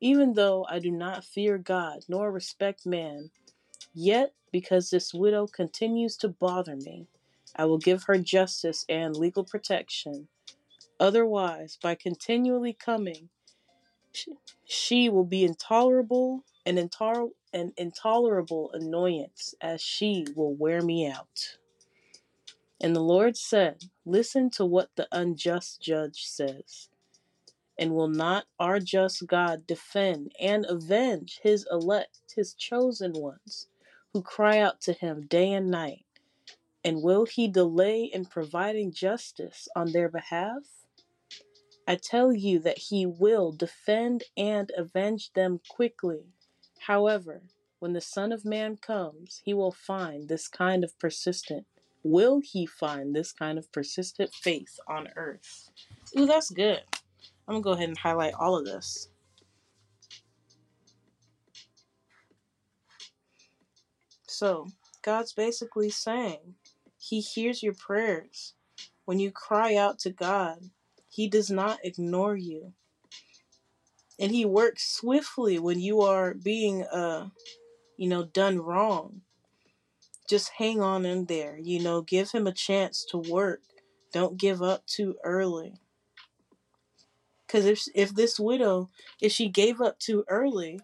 Even 0.00 0.34
though 0.34 0.66
I 0.68 0.80
do 0.80 0.90
not 0.90 1.24
fear 1.24 1.58
God 1.58 2.00
nor 2.08 2.32
respect 2.32 2.84
man, 2.84 3.30
yet 3.94 4.34
because 4.50 4.90
this 4.90 5.14
widow 5.14 5.46
continues 5.46 6.16
to 6.18 6.28
bother 6.28 6.74
me, 6.74 7.06
I 7.54 7.66
will 7.66 7.78
give 7.78 8.04
her 8.04 8.18
justice 8.18 8.84
and 8.88 9.16
legal 9.16 9.44
protection. 9.44 10.28
Otherwise, 10.98 11.78
by 11.80 11.94
continually 11.94 12.72
coming, 12.72 13.30
she 14.64 15.08
will 15.08 15.24
be 15.24 15.44
intolerable 15.44 16.44
and 16.66 16.78
intoler- 16.78 17.32
an 17.52 17.72
intolerable 17.76 18.70
annoyance 18.72 19.54
as 19.60 19.80
she 19.80 20.26
will 20.34 20.54
wear 20.54 20.82
me 20.82 21.06
out. 21.06 21.58
And 22.80 22.94
the 22.94 23.00
Lord 23.00 23.36
said, 23.36 23.84
Listen 24.04 24.50
to 24.50 24.64
what 24.64 24.90
the 24.96 25.08
unjust 25.10 25.80
judge 25.80 26.24
says. 26.24 26.88
And 27.78 27.94
will 27.94 28.08
not 28.08 28.46
our 28.58 28.80
just 28.80 29.26
God 29.26 29.66
defend 29.66 30.32
and 30.40 30.66
avenge 30.66 31.40
his 31.42 31.66
elect, 31.70 32.20
his 32.34 32.54
chosen 32.54 33.12
ones, 33.14 33.68
who 34.12 34.22
cry 34.22 34.58
out 34.58 34.80
to 34.82 34.92
him 34.92 35.26
day 35.26 35.52
and 35.52 35.70
night? 35.70 36.04
And 36.84 37.02
will 37.02 37.26
he 37.26 37.48
delay 37.48 38.04
in 38.04 38.24
providing 38.26 38.92
justice 38.92 39.68
on 39.76 39.92
their 39.92 40.08
behalf? 40.08 40.77
I 41.88 41.96
tell 41.96 42.34
you 42.34 42.60
that 42.60 42.78
he 42.78 43.06
will 43.06 43.52
defend 43.52 44.24
and 44.36 44.72
avenge 44.78 45.32
them 45.34 45.60
quickly. 45.68 46.26
However, 46.82 47.42
when 47.80 47.94
the 47.94 48.02
Son 48.02 48.32
of 48.32 48.46
Man 48.46 48.78
comes, 48.78 49.42
he 49.44 49.54
will 49.54 49.72
find 49.72 50.28
this 50.28 50.48
kind 50.48 50.84
of 50.84 50.98
persistent. 51.00 51.66
Will 52.04 52.40
he 52.44 52.66
find 52.66 53.16
this 53.16 53.32
kind 53.32 53.58
of 53.58 53.72
persistent 53.72 54.34
faith 54.34 54.80
on 54.88 55.10
earth? 55.16 55.70
Ooh, 56.18 56.26
that's 56.26 56.50
good. 56.50 56.82
I'm 57.48 57.56
gonna 57.56 57.62
go 57.62 57.72
ahead 57.72 57.90
and 57.90 57.98
highlight 57.98 58.34
all 58.34 58.58
of 58.58 58.66
this. 58.66 59.10
So, 64.28 64.68
God's 65.02 65.32
basically 65.34 65.90
saying 65.90 66.56
He 66.98 67.20
hears 67.20 67.62
your 67.62 67.74
prayers 67.74 68.54
When 69.06 69.20
you 69.20 69.32
cry 69.32 69.76
out 69.76 69.98
to 70.00 70.10
God, 70.10 70.70
He 71.18 71.26
does 71.26 71.50
not 71.50 71.80
ignore 71.82 72.36
you. 72.36 72.74
And 74.20 74.30
He 74.30 74.44
works 74.44 74.88
swiftly 74.88 75.58
when 75.58 75.80
you 75.80 76.00
are 76.00 76.32
being, 76.32 76.84
uh, 76.84 77.30
you 77.96 78.08
know, 78.08 78.22
done 78.22 78.60
wrong. 78.60 79.22
Just 80.30 80.52
hang 80.58 80.80
on 80.80 81.04
in 81.04 81.24
there. 81.24 81.58
You 81.60 81.82
know, 81.82 82.02
give 82.02 82.30
Him 82.30 82.46
a 82.46 82.52
chance 82.52 83.04
to 83.10 83.18
work. 83.18 83.62
Don't 84.12 84.38
give 84.38 84.62
up 84.62 84.86
too 84.86 85.16
early. 85.24 85.74
Because 87.44 87.66
if 87.66 87.82
if 87.96 88.14
this 88.14 88.38
widow, 88.38 88.88
if 89.20 89.32
she 89.32 89.48
gave 89.48 89.80
up 89.80 89.98
too 89.98 90.24
early, 90.28 90.78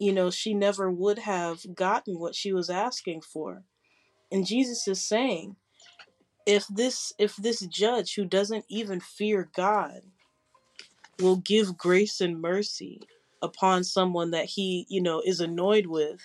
you 0.00 0.12
know, 0.12 0.32
she 0.32 0.54
never 0.54 0.90
would 0.90 1.20
have 1.20 1.72
gotten 1.76 2.18
what 2.18 2.34
she 2.34 2.52
was 2.52 2.68
asking 2.68 3.20
for. 3.20 3.62
And 4.32 4.44
Jesus 4.44 4.88
is 4.88 5.00
saying, 5.00 5.54
if 6.50 6.66
this 6.66 7.12
if 7.16 7.36
this 7.36 7.60
judge 7.60 8.16
who 8.16 8.24
doesn't 8.24 8.64
even 8.68 8.98
fear 8.98 9.48
God 9.54 10.02
will 11.20 11.36
give 11.36 11.78
grace 11.78 12.20
and 12.20 12.40
mercy 12.40 13.00
upon 13.40 13.84
someone 13.84 14.32
that 14.32 14.46
he, 14.46 14.84
you 14.88 15.00
know, 15.00 15.22
is 15.24 15.40
annoyed 15.40 15.86
with, 15.86 16.20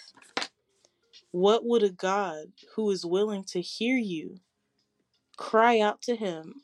what 1.31 1.63
would 1.63 1.83
a 1.83 1.91
God 1.91 2.47
who 2.75 2.89
is 2.89 3.05
willing 3.05 3.43
to 3.45 3.61
hear 3.61 3.97
you 3.97 4.39
cry 5.37 5.79
out 5.79 6.01
to 6.03 6.15
him 6.15 6.61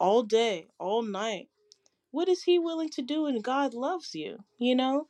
all 0.00 0.22
day, 0.22 0.66
all 0.78 1.02
night? 1.02 1.48
What 2.10 2.28
is 2.28 2.42
he 2.42 2.58
willing 2.58 2.88
to 2.90 3.02
do 3.02 3.26
and 3.26 3.44
God 3.44 3.72
loves 3.72 4.14
you, 4.14 4.38
you 4.58 4.74
know? 4.74 5.06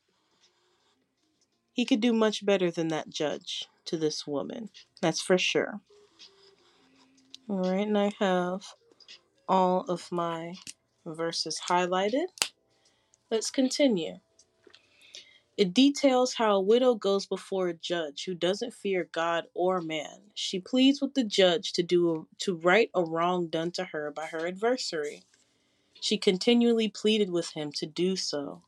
He 1.72 1.86
could 1.86 2.00
do 2.00 2.12
much 2.12 2.44
better 2.44 2.70
than 2.70 2.88
that 2.88 3.08
judge 3.08 3.68
to 3.86 3.96
this 3.96 4.26
woman. 4.26 4.68
That's 5.00 5.22
for 5.22 5.38
sure. 5.38 5.80
All 7.48 7.58
right, 7.58 7.86
and 7.86 7.96
I 7.96 8.10
have 8.18 8.62
all 9.48 9.82
of 9.82 10.10
my 10.10 10.54
verses 11.04 11.60
highlighted. 11.68 12.26
Let's 13.30 13.50
continue. 13.52 14.18
It 15.56 15.72
details 15.72 16.34
how 16.34 16.56
a 16.56 16.60
widow 16.60 16.96
goes 16.96 17.24
before 17.24 17.68
a 17.68 17.74
judge 17.74 18.24
who 18.24 18.34
doesn't 18.34 18.74
fear 18.74 19.08
God 19.12 19.44
or 19.54 19.80
man. 19.80 20.22
She 20.34 20.58
pleads 20.58 21.00
with 21.00 21.14
the 21.14 21.22
judge 21.22 21.72
to 21.74 21.84
do 21.84 22.26
to 22.38 22.56
right 22.56 22.90
a 22.94 23.04
wrong 23.04 23.46
done 23.46 23.70
to 23.72 23.84
her 23.84 24.10
by 24.10 24.26
her 24.26 24.46
adversary. 24.48 25.22
She 26.00 26.18
continually 26.18 26.88
pleaded 26.88 27.30
with 27.30 27.52
him 27.52 27.70
to 27.76 27.86
do 27.86 28.16
so. 28.16 28.62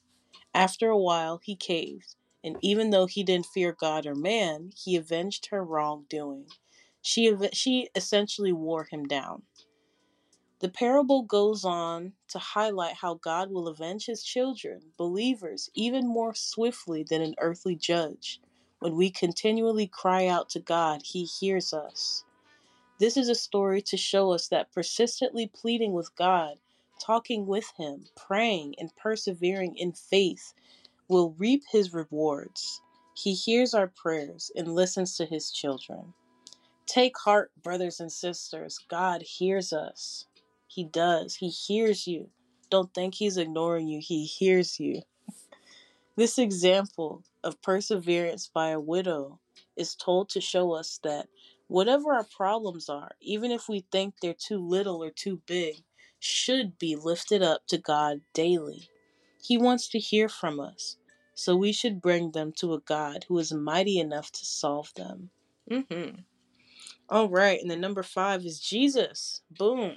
After 0.55 0.89
a 0.89 0.97
while, 0.97 1.41
he 1.43 1.57
caved, 1.57 2.15
and 2.45 2.57
even 2.63 2.91
though 2.91 3.07
he 3.07 3.25
didn't 3.25 3.47
fear 3.47 3.73
God 3.73 4.07
or 4.07 4.15
man, 4.15 4.71
he 4.77 4.95
avenged 4.95 5.47
her 5.47 5.65
wrongdoing. 5.65 6.47
She 7.11 7.35
she 7.55 7.89
essentially 7.95 8.53
wore 8.53 8.85
him 8.85 9.07
down. 9.07 9.45
The 10.59 10.69
parable 10.69 11.23
goes 11.23 11.65
on 11.65 12.13
to 12.29 12.39
highlight 12.39 12.97
how 12.97 13.15
God 13.15 13.51
will 13.51 13.67
avenge 13.67 14.05
his 14.05 14.23
children, 14.23 14.93
believers, 14.99 15.71
even 15.73 16.07
more 16.07 16.35
swiftly 16.35 17.03
than 17.03 17.23
an 17.23 17.35
earthly 17.39 17.77
judge. 17.77 18.43
When 18.81 18.95
we 18.95 19.09
continually 19.09 19.87
cry 19.87 20.27
out 20.27 20.51
to 20.51 20.61
God, 20.61 21.01
he 21.03 21.25
hears 21.25 21.73
us. 21.73 22.25
This 23.01 23.17
is 23.17 23.31
a 23.31 23.35
story 23.35 23.81
to 23.81 23.97
show 23.97 24.33
us 24.33 24.47
that 24.49 24.71
persistently 24.71 25.47
pleading 25.47 25.95
with 25.95 26.15
God, 26.15 26.59
talking 27.01 27.47
with 27.47 27.73
him, 27.79 28.05
praying, 28.17 28.75
and 28.79 28.95
persevering 28.97 29.79
in 29.79 29.93
faith 29.93 30.53
will 31.09 31.31
reap 31.39 31.63
his 31.73 31.95
rewards. 31.95 32.83
He 33.15 33.33
hears 33.33 33.73
our 33.73 33.89
prayers 33.89 34.53
and 34.55 34.75
listens 34.75 35.17
to 35.17 35.25
his 35.25 35.51
children. 35.51 36.13
Take 36.89 37.19
heart, 37.19 37.53
brothers 37.63 38.01
and 38.01 38.11
sisters. 38.11 38.79
God 38.89 39.23
hears 39.23 39.75
us. 39.75 40.27
He 40.67 40.85
does. 40.85 41.37
He 41.37 41.49
hears 41.51 42.07
you. 42.07 42.31
Don't 42.71 42.93
think 42.95 43.15
he's 43.15 43.37
ignoring 43.37 43.89
you. 43.89 44.01
He 44.03 44.25
hears 44.25 44.81
you. 44.81 45.03
This 46.17 46.39
example 46.39 47.25
of 47.45 47.61
perseverance 47.61 48.51
by 48.53 48.71
a 48.71 48.81
widow 48.81 49.39
is 49.77 49.95
told 49.95 50.31
to 50.31 50.41
show 50.41 50.73
us 50.73 50.99
that 51.05 51.29
whatever 51.67 52.15
our 52.15 52.25
problems 52.25 52.89
are, 52.89 53.13
even 53.21 53.51
if 53.51 53.69
we 53.69 53.85
think 53.93 54.15
they're 54.21 54.35
too 54.35 54.59
little 54.59 55.05
or 55.05 55.11
too 55.11 55.43
big, 55.47 55.85
should 56.19 56.79
be 56.79 56.97
lifted 56.97 57.43
up 57.43 57.67
to 57.69 57.79
God 57.79 58.23
daily. 58.33 58.89
He 59.41 59.59
wants 59.59 59.89
to 59.91 59.99
hear 59.99 60.29
from 60.29 60.59
us, 60.59 60.97
so 61.35 61.55
we 61.55 61.71
should 61.71 62.01
bring 62.01 62.33
them 62.33 62.53
to 62.57 62.75
a 62.75 62.81
God 62.81 63.27
who 63.29 63.39
is 63.39 63.53
mighty 63.53 63.99
enough 63.99 64.33
to 64.33 64.45
solve 64.45 64.93
them. 64.97 65.31
Mm-hmm. 65.71 66.23
All 67.11 67.31
right, 67.31 67.59
and 67.59 67.71
then 67.71 67.81
number 67.81 68.03
five 68.03 68.45
is 68.45 68.61
Jesus. 68.61 69.41
Boom. 69.51 69.97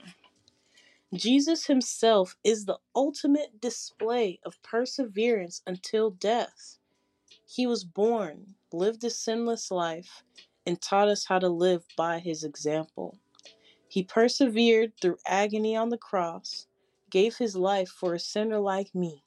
Jesus 1.13 1.65
himself 1.65 2.37
is 2.41 2.63
the 2.63 2.77
ultimate 2.95 3.59
display 3.59 4.39
of 4.45 4.63
perseverance 4.63 5.61
until 5.67 6.11
death. 6.11 6.77
He 7.45 7.67
was 7.67 7.83
born, 7.83 8.55
lived 8.71 9.03
a 9.03 9.09
sinless 9.09 9.71
life, 9.71 10.23
and 10.65 10.81
taught 10.81 11.09
us 11.09 11.25
how 11.25 11.39
to 11.39 11.49
live 11.49 11.83
by 11.97 12.19
his 12.19 12.45
example. 12.45 13.17
He 13.89 14.03
persevered 14.03 14.93
through 15.01 15.17
agony 15.27 15.75
on 15.75 15.89
the 15.89 15.97
cross, 15.97 16.67
gave 17.09 17.35
his 17.35 17.57
life 17.57 17.89
for 17.89 18.13
a 18.13 18.19
sinner 18.19 18.59
like 18.59 18.95
me, 18.95 19.25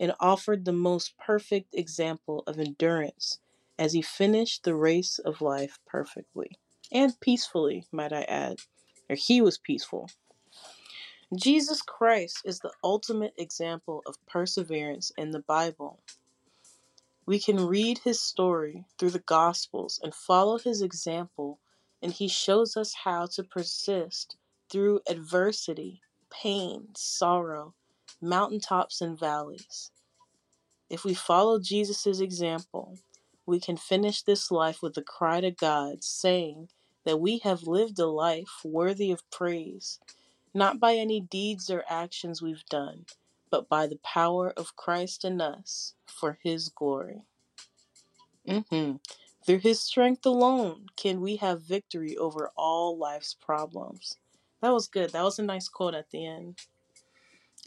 and 0.00 0.14
offered 0.20 0.64
the 0.64 0.72
most 0.72 1.18
perfect 1.18 1.74
example 1.74 2.44
of 2.46 2.58
endurance 2.58 3.40
as 3.78 3.92
he 3.92 4.00
finished 4.00 4.64
the 4.64 4.74
race 4.74 5.18
of 5.18 5.42
life 5.42 5.78
perfectly 5.84 6.58
and 6.94 7.18
peacefully, 7.20 7.84
might 7.92 8.12
I 8.12 8.22
add. 8.22 8.60
Or 9.10 9.16
he 9.16 9.42
was 9.42 9.58
peaceful. 9.58 10.08
Jesus 11.36 11.82
Christ 11.82 12.42
is 12.44 12.60
the 12.60 12.72
ultimate 12.82 13.34
example 13.36 14.02
of 14.06 14.24
perseverance 14.26 15.10
in 15.18 15.32
the 15.32 15.40
Bible. 15.40 16.00
We 17.26 17.40
can 17.40 17.66
read 17.66 17.98
his 17.98 18.22
story 18.22 18.84
through 18.98 19.10
the 19.10 19.18
Gospels 19.18 19.98
and 20.02 20.14
follow 20.14 20.58
his 20.58 20.80
example, 20.80 21.58
and 22.00 22.12
he 22.12 22.28
shows 22.28 22.76
us 22.76 22.94
how 23.04 23.26
to 23.34 23.42
persist 23.42 24.36
through 24.70 25.00
adversity, 25.08 26.02
pain, 26.30 26.88
sorrow, 26.96 27.74
mountaintops, 28.20 29.00
and 29.00 29.18
valleys. 29.18 29.90
If 30.88 31.04
we 31.04 31.14
follow 31.14 31.58
Jesus' 31.58 32.20
example, 32.20 32.98
we 33.46 33.58
can 33.58 33.76
finish 33.76 34.22
this 34.22 34.50
life 34.50 34.82
with 34.82 34.96
a 34.96 35.02
cry 35.02 35.40
to 35.40 35.50
God, 35.50 36.04
saying 36.04 36.68
that 37.04 37.20
we 37.20 37.38
have 37.38 37.64
lived 37.64 37.98
a 37.98 38.06
life 38.06 38.60
worthy 38.64 39.10
of 39.10 39.28
praise 39.30 39.98
not 40.54 40.78
by 40.78 40.94
any 40.94 41.20
deeds 41.20 41.68
or 41.68 41.84
actions 41.88 42.40
we've 42.40 42.64
done, 42.70 43.04
but 43.50 43.68
by 43.68 43.88
the 43.88 43.98
power 44.04 44.52
of 44.56 44.76
Christ 44.76 45.24
in 45.24 45.40
us 45.40 45.94
for 46.06 46.38
his 46.42 46.68
glory. 46.68 47.22
Mm-hmm. 48.48 48.96
Through 49.44 49.58
his 49.58 49.82
strength 49.82 50.24
alone 50.24 50.86
can 50.96 51.20
we 51.20 51.36
have 51.36 51.62
victory 51.62 52.16
over 52.16 52.50
all 52.56 52.96
life's 52.96 53.34
problems. 53.34 54.16
That 54.62 54.72
was 54.72 54.86
good. 54.86 55.12
That 55.12 55.24
was 55.24 55.38
a 55.38 55.42
nice 55.42 55.68
quote 55.68 55.94
at 55.94 56.10
the 56.10 56.24
end. 56.24 56.58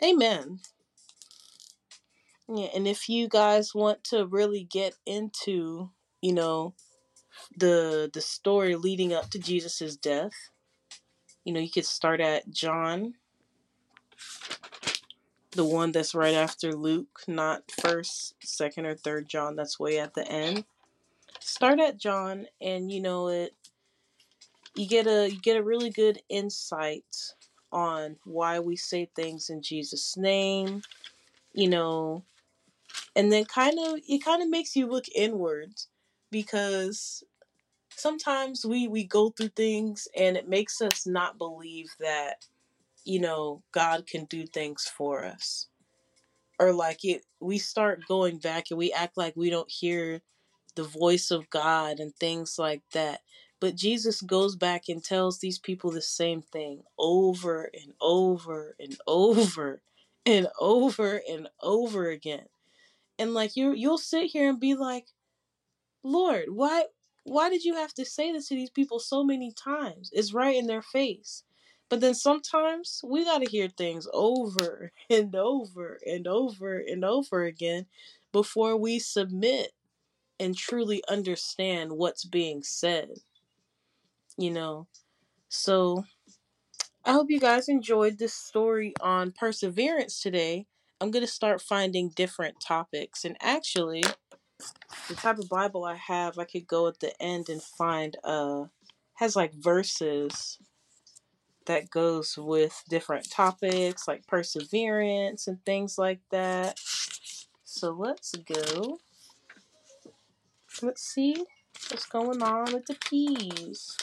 Amen. 0.04 0.60
Yeah, 2.48 2.70
and 2.74 2.88
if 2.88 3.10
you 3.10 3.28
guys 3.28 3.76
want 3.76 4.04
to 4.06 4.26
really 4.26 4.64
get 4.64 4.96
into, 5.06 5.92
you 6.22 6.34
know, 6.34 6.74
the 7.56 8.10
the 8.14 8.22
story 8.22 8.76
leading 8.76 9.14
up 9.14 9.30
to 9.32 9.40
Jesus's 9.40 9.98
death, 9.98 10.34
you 11.44 11.54
know, 11.54 11.60
you 11.60 11.72
could 11.72 11.86
start 11.86 12.20
at 12.20 12.50
John 12.50 13.14
the 15.52 15.66
one 15.66 15.92
that's 15.92 16.14
right 16.14 16.36
after 16.36 16.74
Luke, 16.74 17.22
not 17.28 17.64
first, 17.82 18.36
second, 18.42 18.86
or 18.86 18.96
third 18.96 19.28
John. 19.28 19.56
That's 19.56 19.80
way 19.80 20.00
at 20.00 20.14
the 20.14 20.26
end. 20.28 20.66
Start 21.40 21.80
at 21.80 21.98
John, 21.98 22.46
and 22.62 22.92
you 22.92 23.02
know 23.02 23.28
it. 23.28 23.54
You 24.76 24.88
get 24.88 25.08
a 25.08 25.30
you 25.30 25.40
get 25.42 25.58
a 25.58 25.64
really 25.64 25.90
good 25.90 26.22
insight 26.30 27.34
on 27.72 28.18
why 28.24 28.60
we 28.60 28.76
say 28.76 29.10
things 29.16 29.50
in 29.50 29.62
Jesus' 29.62 30.16
name. 30.16 30.84
You 31.54 31.70
know, 31.70 32.24
and 33.16 33.32
then 33.32 33.46
kind 33.46 33.80
of 33.80 34.00
it 34.08 34.24
kind 34.24 34.44
of 34.44 34.50
makes 34.50 34.76
you 34.76 34.86
look 34.86 35.06
inwards 35.16 35.88
because 36.32 37.24
sometimes 37.90 38.66
we 38.66 38.88
we 38.88 39.04
go 39.04 39.30
through 39.30 39.50
things 39.50 40.08
and 40.16 40.38
it 40.38 40.48
makes 40.48 40.82
us 40.82 41.06
not 41.06 41.38
believe 41.38 41.90
that 42.00 42.46
you 43.06 43.20
know 43.20 43.64
God 43.72 44.06
can 44.08 44.26
do 44.26 44.46
things 44.46 44.84
for 44.86 45.24
us 45.24 45.68
or 46.60 46.74
like 46.74 47.04
it 47.04 47.24
we 47.40 47.58
start 47.58 48.08
going 48.08 48.38
back 48.40 48.66
and 48.70 48.78
we 48.78 48.92
act 48.92 49.18
like 49.18 49.36
we 49.36 49.50
don't 49.50 49.72
hear 49.72 50.22
the 50.76 50.84
voice 50.84 51.32
of 51.32 51.50
God 51.50 52.00
and 52.00 52.16
things 52.16 52.58
like 52.58 52.84
that. 52.94 53.22
But 53.60 53.76
Jesus 53.76 54.22
goes 54.22 54.56
back 54.56 54.84
and 54.88 55.04
tells 55.04 55.40
these 55.40 55.58
people 55.58 55.92
the 55.92 56.02
same 56.02 56.44
thing 56.44 56.84
over 56.98 57.70
and 57.74 57.94
over 58.00 58.76
and 58.80 58.96
over 59.08 59.82
and 60.26 60.48
over 60.60 61.22
and 61.30 61.50
over 61.62 62.10
again. 62.10 62.46
And 63.20 63.34
like 63.34 63.56
you 63.56 63.74
you'll 63.74 63.98
sit 63.98 64.28
here 64.28 64.50
and 64.50 64.60
be 64.60 64.76
like, 64.76 65.08
"Lord, 66.08 66.46
why 66.50 66.86
why 67.24 67.50
did 67.50 67.64
you 67.66 67.76
have 67.76 67.94
to 67.96 68.06
say 68.06 68.32
this 68.32 68.48
to 68.50 68.56
these 68.56 68.70
people 68.70 69.00
so 69.00 69.24
many 69.24 69.52
times? 69.52 70.10
It's 70.14 70.34
right 70.34 70.56
in 70.56 70.68
their 70.68 70.82
face." 70.82 71.44
But 71.90 72.02
then 72.02 72.16
sometimes 72.16 73.02
we 73.04 73.24
got 73.24 73.42
to 73.42 73.50
hear 73.50 73.70
things 73.70 74.08
over 74.14 74.92
and 75.10 75.36
over 75.36 76.00
and 76.06 76.28
over 76.28 76.78
and 76.78 77.06
over 77.06 77.46
again 77.46 77.86
before 78.32 78.76
we 78.78 79.00
submit 79.00 79.74
and 80.40 80.56
truly 80.56 81.04
understand 81.10 81.94
what's 81.94 82.26
being 82.26 82.64
said. 82.64 83.10
You 84.38 84.52
know, 84.52 84.88
so 85.50 86.06
I 87.04 87.14
hope 87.14 87.32
you 87.32 87.40
guys 87.40 87.70
enjoyed 87.70 88.18
this 88.18 88.34
story 88.34 88.94
on 89.02 89.32
perseverance 89.32 90.22
today. 90.22 90.68
I'm 91.00 91.10
going 91.10 91.26
to 91.26 91.32
start 91.32 91.62
finding 91.62 92.10
different 92.10 92.60
topics. 92.60 93.24
And 93.24 93.38
actually, 93.42 94.04
the 95.08 95.16
type 95.16 95.40
of 95.40 95.50
Bible 95.50 95.86
I 95.86 95.96
have, 95.96 96.38
I 96.38 96.46
could 96.46 96.68
go 96.68 96.88
at 96.88 97.00
the 97.00 97.14
end 97.22 97.50
and 97.50 97.62
find 97.62 98.18
uh 98.24 98.66
has 99.16 99.36
like 99.36 99.54
verses 99.54 100.60
that 101.66 101.90
goes 101.90 102.38
with 102.38 102.84
different 102.90 103.30
topics 103.30 104.08
like 104.08 104.26
perseverance 104.28 105.48
and 105.48 105.64
things 105.66 105.98
like 105.98 106.20
that. 106.32 106.80
So 107.64 107.92
let's 107.92 108.34
go. 108.34 109.00
Let's 110.82 111.02
see 111.04 111.46
what's 111.90 112.06
going 112.06 112.42
on 112.42 112.74
with 112.74 112.86
the 112.86 112.96
peas. 112.96 113.98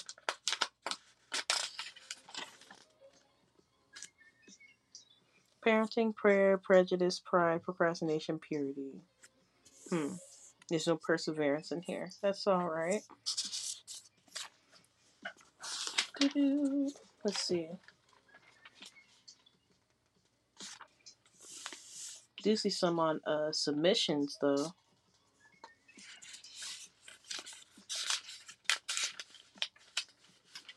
Parenting, 5.65 6.15
prayer, 6.15 6.59
prejudice, 6.59 7.21
pride, 7.25 7.63
procrastination, 7.63 8.39
purity. 8.39 9.01
Hmm. 9.89 10.15
There's 10.69 10.87
no 10.87 10.97
perseverance 10.97 11.73
in 11.73 11.83
here. 11.83 12.11
That's 12.23 12.47
all 12.47 12.69
right. 12.69 13.03
Let's 17.25 17.41
see. 17.41 17.69
Do 22.43 22.57
see 22.57 22.71
some 22.71 22.99
on 23.01 23.21
uh, 23.27 23.53
submissions 23.53 24.37
though. 24.41 24.73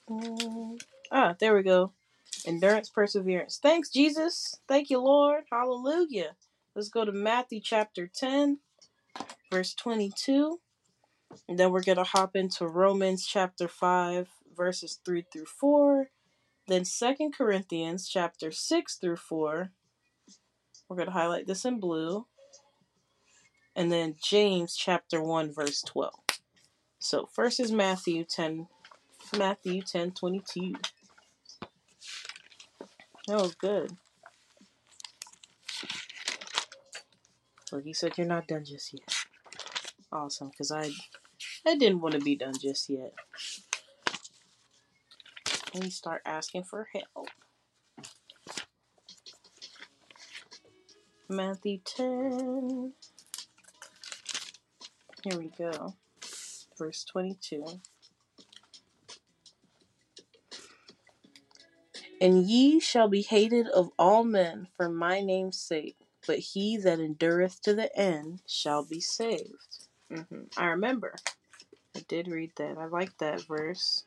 Mm. 0.10 0.80
Ah, 1.12 1.36
there 1.40 1.56
we 1.56 1.64
go. 1.64 1.92
Endurance, 2.46 2.90
perseverance. 2.90 3.60
Thanks, 3.62 3.90
Jesus. 3.90 4.56
Thank 4.68 4.90
you, 4.90 5.00
Lord. 5.00 5.44
Hallelujah. 5.52 6.36
Let's 6.76 6.90
go 6.90 7.04
to 7.04 7.12
Matthew 7.12 7.60
chapter 7.62 8.10
10, 8.14 8.60
verse 9.52 9.74
22. 9.74 10.60
And 11.48 11.60
then 11.60 11.72
we're 11.72 11.84
going 11.84 11.98
to 11.98 12.04
hop 12.04 12.36
into 12.36 12.68
Romans 12.68 13.26
chapter 13.26 13.68
5, 13.68 14.28
verses 14.56 15.00
3 15.06 15.26
through 15.32 15.46
4. 15.46 16.10
Then 16.68 16.86
Second 16.86 17.34
Corinthians 17.34 18.08
chapter 18.08 18.52
6 18.52 18.96
through 18.96 19.18
4. 19.18 19.72
We're 20.90 20.96
going 20.96 21.08
to 21.08 21.14
highlight 21.14 21.48
this 21.48 21.66
in 21.66 21.80
blue. 21.80 22.26
And 23.76 23.92
then 23.92 24.16
James 24.22 24.76
chapter 24.76 25.22
1, 25.22 25.54
verse 25.54 25.82
12. 25.82 26.14
So 27.00 27.30
first 27.32 27.60
is 27.60 27.72
Matthew 27.72 28.24
10, 28.24 28.68
Matthew 29.38 29.82
10, 29.82 30.12
22. 30.12 30.74
That 33.28 33.42
was 33.42 33.56
good. 33.56 33.92
Look, 37.72 37.84
he 37.84 37.94
said 37.94 38.18
you're 38.18 38.26
not 38.26 38.48
done 38.48 38.64
just 38.66 38.94
yet. 38.94 39.17
Awesome, 40.12 40.50
because 40.50 40.72
I 40.72 40.90
I 41.66 41.76
didn't 41.76 42.02
want 42.02 42.14
to 42.16 42.22
be 42.22 42.36
done 42.36 42.54
just 42.60 42.90
yet. 42.90 43.14
Let 45.74 45.84
me 45.84 45.90
start 45.90 46.22
asking 46.26 46.64
for 46.64 46.88
help. 46.94 47.30
Matthew 51.30 51.80
10. 51.84 52.94
Here 55.24 55.40
we 55.40 55.52
go. 55.58 55.96
Verse 56.78 57.04
22. 57.04 57.66
And 62.22 62.48
ye 62.48 62.80
shall 62.80 63.10
be 63.10 63.22
hated 63.22 63.68
of 63.68 63.92
all 64.00 64.24
men 64.24 64.70
for 64.78 64.90
my 64.90 65.22
name's 65.22 65.60
sake, 65.60 65.98
but 66.26 66.40
he 66.40 66.78
that 66.78 67.00
endureth 67.00 67.62
to 67.64 67.74
the 67.76 67.96
end 67.98 68.42
shall 68.48 68.84
be 68.86 69.02
saved. 69.02 69.87
Hmm 70.10 70.44
I 70.56 70.68
remember. 70.68 71.16
I 71.96 72.02
did 72.08 72.28
read 72.28 72.52
that. 72.58 72.78
I 72.78 72.86
like 72.86 73.18
that 73.18 73.42
verse. 73.48 74.04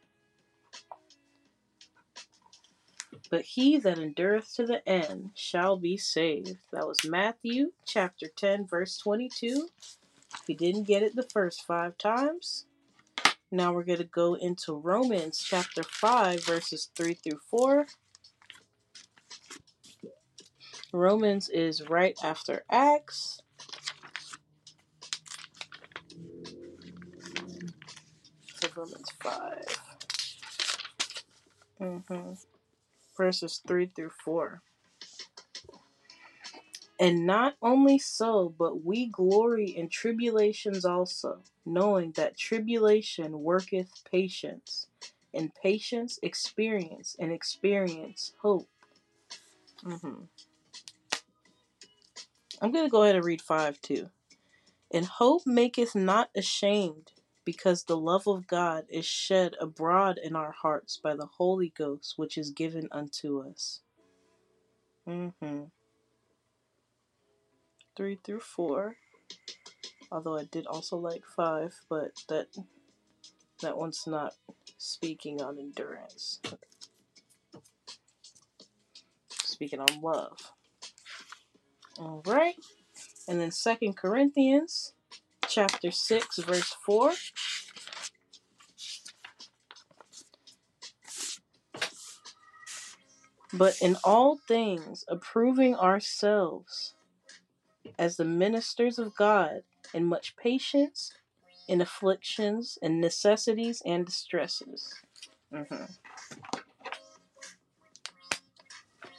But 3.31 3.43
he 3.43 3.79
that 3.79 3.99
endureth 3.99 4.55
to 4.55 4.67
the 4.67 4.87
end 4.89 5.31
shall 5.35 5.77
be 5.77 5.97
saved. 5.97 6.59
That 6.73 6.87
was 6.87 6.99
Matthew 7.05 7.73
chapter 7.87 8.27
10, 8.37 8.67
verse 8.67 8.99
22. 8.99 9.69
If 10.33 10.49
you 10.49 10.57
didn't 10.57 10.85
get 10.85 11.03
it 11.03 11.15
the 11.17 11.29
first 11.33 11.67
five 11.67 11.99
times, 11.99 12.67
now 13.51 13.73
we're 13.73 13.85
going 13.85 13.99
to 13.99 14.05
go 14.05 14.35
into 14.35 14.73
Romans 14.75 15.45
chapter 15.45 15.83
5, 15.83 16.45
verses 16.45 16.91
3 16.95 17.15
through 17.15 17.41
4. 17.51 17.87
Romans 20.93 21.49
is 21.49 21.89
right 21.89 22.17
after 22.23 22.65
Acts. 22.71 23.41
So 28.75 28.83
Romans 28.83 29.11
5. 29.23 29.79
hmm 31.79 32.33
Verses 33.17 33.61
3 33.67 33.91
through 33.95 34.11
4. 34.25 34.63
And 36.99 37.27
not 37.27 37.57
only 37.63 37.99
so, 37.99 38.55
but 38.59 38.85
we 38.85 39.07
glory 39.07 39.71
in 39.71 39.89
tribulations 39.89 40.85
also, 40.85 41.43
knowing 41.65 42.13
that 42.13 42.37
tribulation 42.37 43.41
worketh 43.43 43.91
patience, 44.11 44.87
and 45.33 45.55
patience 45.55 46.19
experience, 46.23 47.17
and 47.19 47.33
experience 47.33 48.35
hope. 48.43 48.69
hmm 49.83 50.25
I'm 52.63 52.73
going 52.73 52.85
to 52.85 52.91
go 52.91 53.03
ahead 53.05 53.17
and 53.17 53.25
read 53.25 53.41
5 53.41 53.81
too. 53.81 54.11
And 54.93 55.07
hope 55.07 55.43
maketh 55.47 55.95
not 55.95 56.31
ashamed, 56.37 57.13
because 57.45 57.85
the 57.85 57.97
love 57.97 58.27
of 58.27 58.47
God 58.47 58.85
is 58.89 59.07
shed 59.07 59.57
abroad 59.61 60.19
in 60.23 60.37
our 60.37 60.53
hearts 60.53 60.99
by 61.03 61.15
the 61.15 61.27
Holy 61.27 61.73
Ghost, 61.77 62.15
which 62.17 62.39
is 62.39 62.51
given 62.51 62.89
unto 62.93 63.41
us. 63.41 63.81
hmm 65.07 65.29
3 67.97 68.19
through 68.25 68.41
4. 68.41 68.97
Although 70.13 70.39
I 70.39 70.45
did 70.45 70.67
also 70.67 70.97
like 70.97 71.25
5, 71.25 71.75
but 71.89 72.13
that 72.29 72.49
that 73.63 73.77
one's 73.77 74.07
not 74.07 74.35
speaking 74.79 75.43
on 75.43 75.59
endurance. 75.59 76.41
Speaking 79.31 79.81
on 79.81 80.01
love. 80.01 80.53
All 81.99 82.23
right. 82.27 82.57
And 83.29 83.41
then 83.41 83.51
Second 83.51 83.97
Corinthians 83.97 84.95
chapter 85.51 85.91
6 85.91 86.39
verse 86.39 86.77
4. 86.87 87.13
But 93.53 93.77
in 93.83 93.97
all 94.05 94.39
things 94.47 95.05
approving 95.09 95.75
ourselves 95.75 96.95
as 97.99 98.17
the 98.17 98.25
ministers 98.25 98.99
of 98.99 99.15
God 99.17 99.63
in 99.93 100.05
much 100.07 100.37
patience, 100.37 101.13
in 101.67 101.81
afflictions, 101.81 102.79
in 102.81 103.01
necessities 103.01 103.83
and 103.85 104.07
distresses. 104.07 104.95
Mm-hmm. 105.53 105.85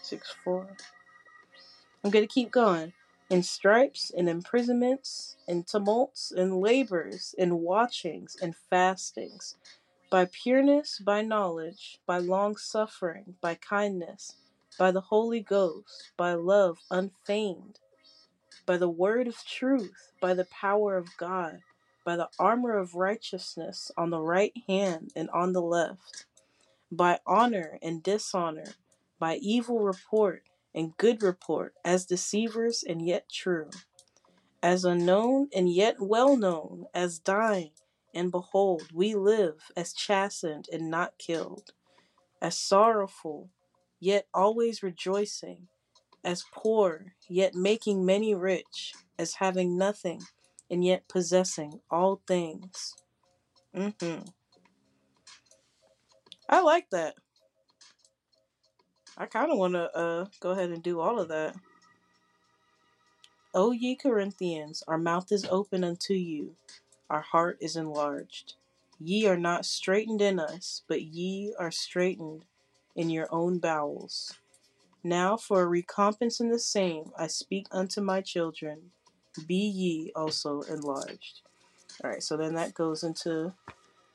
6 0.01 0.35
4. 0.43 0.67
I'm 2.03 2.09
going 2.09 2.27
to 2.27 2.33
keep 2.33 2.51
going. 2.51 2.93
In 3.31 3.43
stripes, 3.43 4.11
in 4.11 4.27
imprisonments, 4.27 5.37
in 5.47 5.63
tumults, 5.63 6.33
in 6.33 6.61
labors, 6.61 7.33
in 7.37 7.61
watchings, 7.61 8.35
in 8.41 8.53
fastings, 8.69 9.55
by 10.11 10.25
pureness, 10.25 10.99
by 10.99 11.21
knowledge, 11.21 12.01
by 12.05 12.19
long 12.19 12.57
suffering, 12.57 13.37
by 13.41 13.55
kindness, 13.55 14.35
by 14.77 14.91
the 14.91 15.01
Holy 15.01 15.39
Ghost, 15.39 16.11
by 16.17 16.33
love 16.33 16.79
unfeigned, 16.91 17.79
by 18.65 18.77
the 18.77 18.89
word 18.89 19.29
of 19.29 19.45
truth, 19.45 20.11
by 20.21 20.33
the 20.33 20.45
power 20.47 20.97
of 20.97 21.17
God, 21.17 21.61
by 22.05 22.17
the 22.17 22.29
armor 22.37 22.77
of 22.77 22.95
righteousness 22.95 23.91
on 23.97 24.11
the 24.11 24.21
right 24.21 24.53
hand 24.67 25.13
and 25.15 25.29
on 25.31 25.53
the 25.53 25.63
left, 25.63 26.25
by 26.91 27.19
honor 27.25 27.79
and 27.81 28.03
dishonor, 28.03 28.75
by 29.19 29.37
evil 29.37 29.79
report 29.79 30.43
and 30.73 30.95
good 30.97 31.21
report, 31.21 31.73
as 31.83 32.05
deceivers 32.05 32.83
and 32.87 33.05
yet 33.05 33.29
true, 33.29 33.69
as 34.63 34.85
unknown 34.85 35.49
and 35.55 35.71
yet 35.71 35.95
well 35.99 36.37
known, 36.37 36.85
as 36.93 37.19
dying, 37.19 37.71
and 38.13 38.31
behold, 38.31 38.83
we 38.93 39.15
live, 39.15 39.71
as 39.75 39.93
chastened 39.93 40.67
and 40.71 40.89
not 40.89 41.17
killed, 41.17 41.71
as 42.41 42.57
sorrowful 42.57 43.49
yet 44.01 44.25
always 44.33 44.83
rejoicing, 44.83 45.67
as 46.25 46.43
poor, 46.51 47.13
yet 47.29 47.55
making 47.55 48.05
many 48.05 48.35
rich, 48.35 48.93
as 49.17 49.35
having 49.35 49.77
nothing, 49.77 50.19
and 50.69 50.83
yet 50.83 51.07
possessing 51.07 51.79
all 51.89 52.21
things. 52.27 52.95
Mm-hmm. 53.75 54.23
I 56.49 56.61
like 56.61 56.89
that. 56.89 57.15
I 59.21 59.27
kind 59.27 59.51
of 59.51 59.59
want 59.59 59.75
to 59.75 59.95
uh, 59.95 60.25
go 60.39 60.49
ahead 60.49 60.71
and 60.71 60.81
do 60.81 60.99
all 60.99 61.19
of 61.19 61.27
that. 61.27 61.55
O 63.53 63.71
ye 63.71 63.95
Corinthians, 63.95 64.83
our 64.87 64.97
mouth 64.97 65.31
is 65.31 65.45
open 65.51 65.83
unto 65.83 66.15
you, 66.15 66.55
our 67.07 67.21
heart 67.21 67.59
is 67.61 67.75
enlarged. 67.75 68.55
Ye 68.99 69.27
are 69.27 69.37
not 69.37 69.63
straitened 69.63 70.23
in 70.23 70.39
us, 70.39 70.81
but 70.87 71.03
ye 71.03 71.53
are 71.59 71.69
straitened 71.69 72.45
in 72.95 73.11
your 73.11 73.27
own 73.29 73.59
bowels. 73.59 74.39
Now 75.03 75.37
for 75.37 75.61
a 75.61 75.67
recompense 75.67 76.39
in 76.39 76.49
the 76.49 76.57
same, 76.57 77.11
I 77.15 77.27
speak 77.27 77.67
unto 77.71 78.01
my 78.01 78.21
children, 78.21 78.89
be 79.45 79.53
ye 79.53 80.11
also 80.15 80.61
enlarged. 80.61 81.41
All 82.03 82.09
right, 82.09 82.23
so 82.23 82.37
then 82.37 82.55
that 82.55 82.73
goes 82.73 83.03
into, 83.03 83.53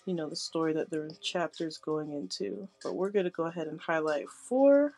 you 0.06 0.14
know, 0.14 0.30
the 0.30 0.36
story 0.36 0.72
that 0.72 0.88
the 0.88 1.14
chapter 1.20 1.66
is 1.66 1.78
going 1.78 2.12
into. 2.12 2.68
But 2.82 2.94
we're 2.94 3.10
going 3.10 3.24
to 3.24 3.30
go 3.30 3.46
ahead 3.46 3.66
and 3.66 3.80
highlight 3.80 4.28
four. 4.30 4.94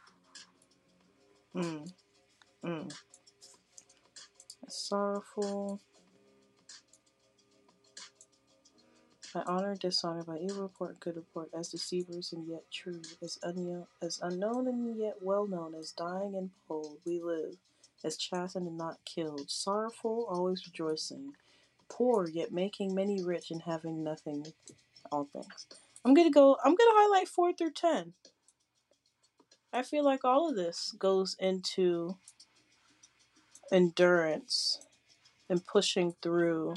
Mm, 1.57 1.91
mm. 2.65 2.95
Sorrowful. 4.69 5.81
By 9.35 9.43
honor, 9.47 9.75
dishonor, 9.75 10.23
by 10.25 10.39
evil 10.39 10.63
report, 10.63 11.01
good 11.01 11.17
report, 11.17 11.51
as 11.55 11.69
deceivers 11.69 12.33
and 12.33 12.47
yet 12.47 12.65
true, 12.71 13.01
as, 13.23 13.39
unknown, 13.43 13.87
as 14.03 14.21
unknown 14.23 14.67
and 14.69 14.99
yet 14.99 15.17
well 15.21 15.47
known, 15.47 15.75
as 15.75 15.93
dying 15.93 16.35
and 16.35 16.51
bold, 16.67 16.99
we 17.05 17.21
live, 17.21 17.57
as 18.05 18.17
chastened 18.17 18.67
and 18.67 18.79
not 18.79 18.99
killed, 19.05 19.51
sorrowful, 19.51 20.27
always 20.31 20.67
rejoicing, 20.67 21.35
poor, 21.91 22.27
yet 22.27 22.53
making 22.53 22.95
many 22.95 23.23
rich, 23.23 23.51
and 23.51 23.63
having 23.63 24.03
nothing, 24.03 24.47
all 25.11 25.29
things. 25.33 25.67
I'm 26.05 26.15
gonna 26.15 26.31
go, 26.31 26.57
I'm 26.65 26.75
gonna 26.75 26.91
highlight 26.95 27.29
4 27.29 27.53
through 27.53 27.73
10. 27.73 28.15
I 29.73 29.83
feel 29.83 30.05
like 30.05 30.25
all 30.25 30.49
of 30.49 30.57
this 30.57 30.95
goes 30.99 31.37
into 31.39 32.17
endurance 33.71 34.81
and 35.51 35.65
pushing 35.65 36.15
through 36.23 36.75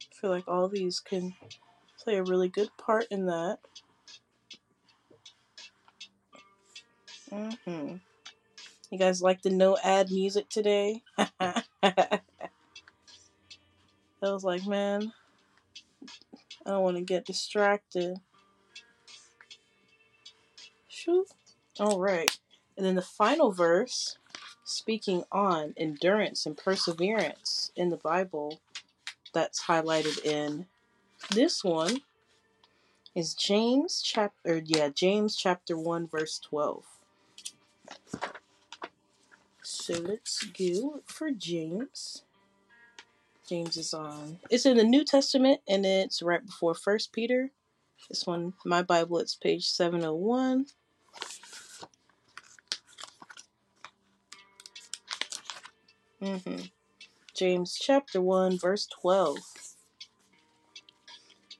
I 0.00 0.20
feel 0.20 0.30
like 0.30 0.48
all 0.48 0.68
these 0.68 0.98
can 0.98 1.34
play 2.02 2.16
a 2.16 2.24
really 2.24 2.48
good 2.48 2.70
part 2.76 3.06
in 3.10 3.26
that. 3.26 3.58
Mm-hmm. 7.30 7.96
You 8.90 8.98
guys 8.98 9.22
like 9.22 9.42
the 9.42 9.50
no 9.50 9.76
ad 9.84 10.10
music 10.10 10.48
today? 10.48 11.02
I 14.22 14.30
was 14.32 14.44
like, 14.44 14.66
man, 14.66 15.12
I 16.66 16.70
don't 16.70 16.82
want 16.82 16.96
to 16.96 17.02
get 17.02 17.24
distracted. 17.24 18.16
Shoot. 20.88 21.26
All 21.78 22.00
right. 22.00 22.36
And 22.76 22.84
then 22.84 22.96
the 22.96 23.02
final 23.02 23.52
verse, 23.52 24.18
speaking 24.64 25.24
on 25.30 25.74
endurance 25.76 26.46
and 26.46 26.56
perseverance 26.56 27.70
in 27.76 27.90
the 27.90 27.96
Bible, 27.96 28.60
that's 29.32 29.64
highlighted 29.64 30.24
in 30.24 30.66
this 31.30 31.62
one 31.62 32.00
is 33.14 33.34
James 33.34 34.02
chapter 34.02 34.62
yeah, 34.64 34.88
James 34.88 35.36
chapter 35.36 35.76
1 35.76 36.08
verse 36.08 36.38
12. 36.38 36.84
So 39.62 39.94
let's 39.94 40.44
go 40.44 41.02
for 41.04 41.30
James. 41.30 42.22
James 43.48 43.78
is 43.78 43.94
on 43.94 44.38
it's 44.50 44.66
in 44.66 44.76
the 44.76 44.84
New 44.84 45.04
Testament 45.04 45.60
and 45.66 45.86
it's 45.86 46.20
right 46.20 46.44
before 46.44 46.74
First 46.74 47.12
Peter. 47.12 47.50
This 48.08 48.26
one, 48.26 48.52
my 48.64 48.82
Bible, 48.82 49.18
it's 49.18 49.34
page 49.34 49.66
701. 49.68 50.66
Mm-hmm. 56.20 56.64
James 57.34 57.78
chapter 57.80 58.20
1, 58.20 58.58
verse 58.58 58.86
12. 59.00 59.38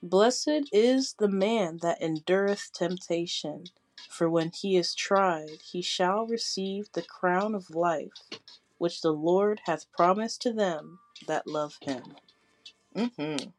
Blessed 0.02 0.68
is 0.72 1.14
the 1.18 1.28
man 1.28 1.78
that 1.82 2.02
endureth 2.02 2.70
temptation, 2.72 3.64
for 4.10 4.28
when 4.28 4.50
he 4.50 4.76
is 4.76 4.94
tried, 4.94 5.60
he 5.70 5.82
shall 5.82 6.26
receive 6.26 6.86
the 6.92 7.02
crown 7.02 7.54
of 7.54 7.70
life, 7.70 8.12
which 8.78 9.02
the 9.02 9.12
Lord 9.12 9.60
hath 9.66 9.90
promised 9.92 10.40
to 10.42 10.52
them 10.52 11.00
that 11.26 11.46
love 11.46 11.76
him. 11.82 12.02
Mm-hmm. 12.96 13.50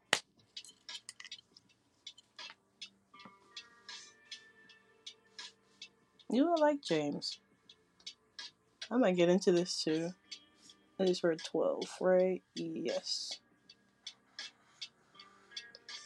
You 6.32 6.47
are 6.47 6.58
like 6.58 6.82
James. 6.82 7.39
I 8.91 8.97
might 8.97 9.15
get 9.15 9.29
into 9.29 9.51
this 9.51 9.84
too. 9.84 10.10
I 10.99 11.05
just 11.05 11.23
read 11.23 11.39
12, 11.43 11.84
right? 12.01 12.41
Yes. 12.55 13.39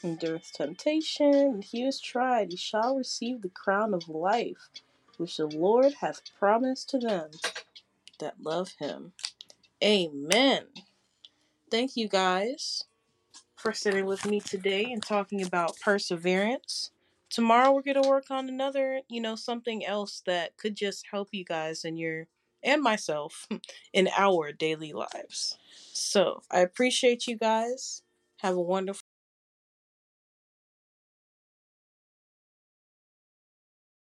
Endureth 0.03 0.51
temptation, 0.53 1.61
he 1.61 1.83
is 1.83 1.99
tried, 1.99 2.51
he 2.51 2.57
shall 2.57 2.97
receive 2.97 3.41
the 3.41 3.49
crown 3.49 3.93
of 3.93 4.09
life, 4.09 4.69
which 5.17 5.37
the 5.37 5.47
Lord 5.47 5.93
hath 6.01 6.21
promised 6.37 6.89
to 6.89 6.99
them 6.99 7.29
that 8.19 8.41
love 8.41 8.73
him. 8.79 9.13
Amen. 9.83 10.65
Thank 11.69 11.97
you 11.97 12.07
guys 12.07 12.85
for 13.55 13.73
sitting 13.73 14.05
with 14.05 14.25
me 14.25 14.39
today 14.39 14.85
and 14.91 15.01
talking 15.01 15.41
about 15.41 15.79
perseverance. 15.79 16.91
Tomorrow 17.29 17.71
we're 17.71 17.81
going 17.81 18.01
to 18.01 18.07
work 18.09 18.29
on 18.29 18.49
another, 18.49 19.01
you 19.09 19.21
know, 19.21 19.35
something 19.35 19.85
else 19.85 20.21
that 20.25 20.57
could 20.57 20.75
just 20.75 21.05
help 21.11 21.29
you 21.31 21.43
guys 21.43 21.83
in 21.85 21.97
your 21.97 22.27
and 22.63 22.81
myself 22.81 23.47
in 23.93 24.09
our 24.17 24.51
daily 24.51 24.93
lives. 24.93 25.57
So, 25.93 26.41
I 26.51 26.59
appreciate 26.59 27.27
you 27.27 27.37
guys. 27.37 28.03
Have 28.41 28.55
a 28.55 28.61
wonderful 28.61 29.05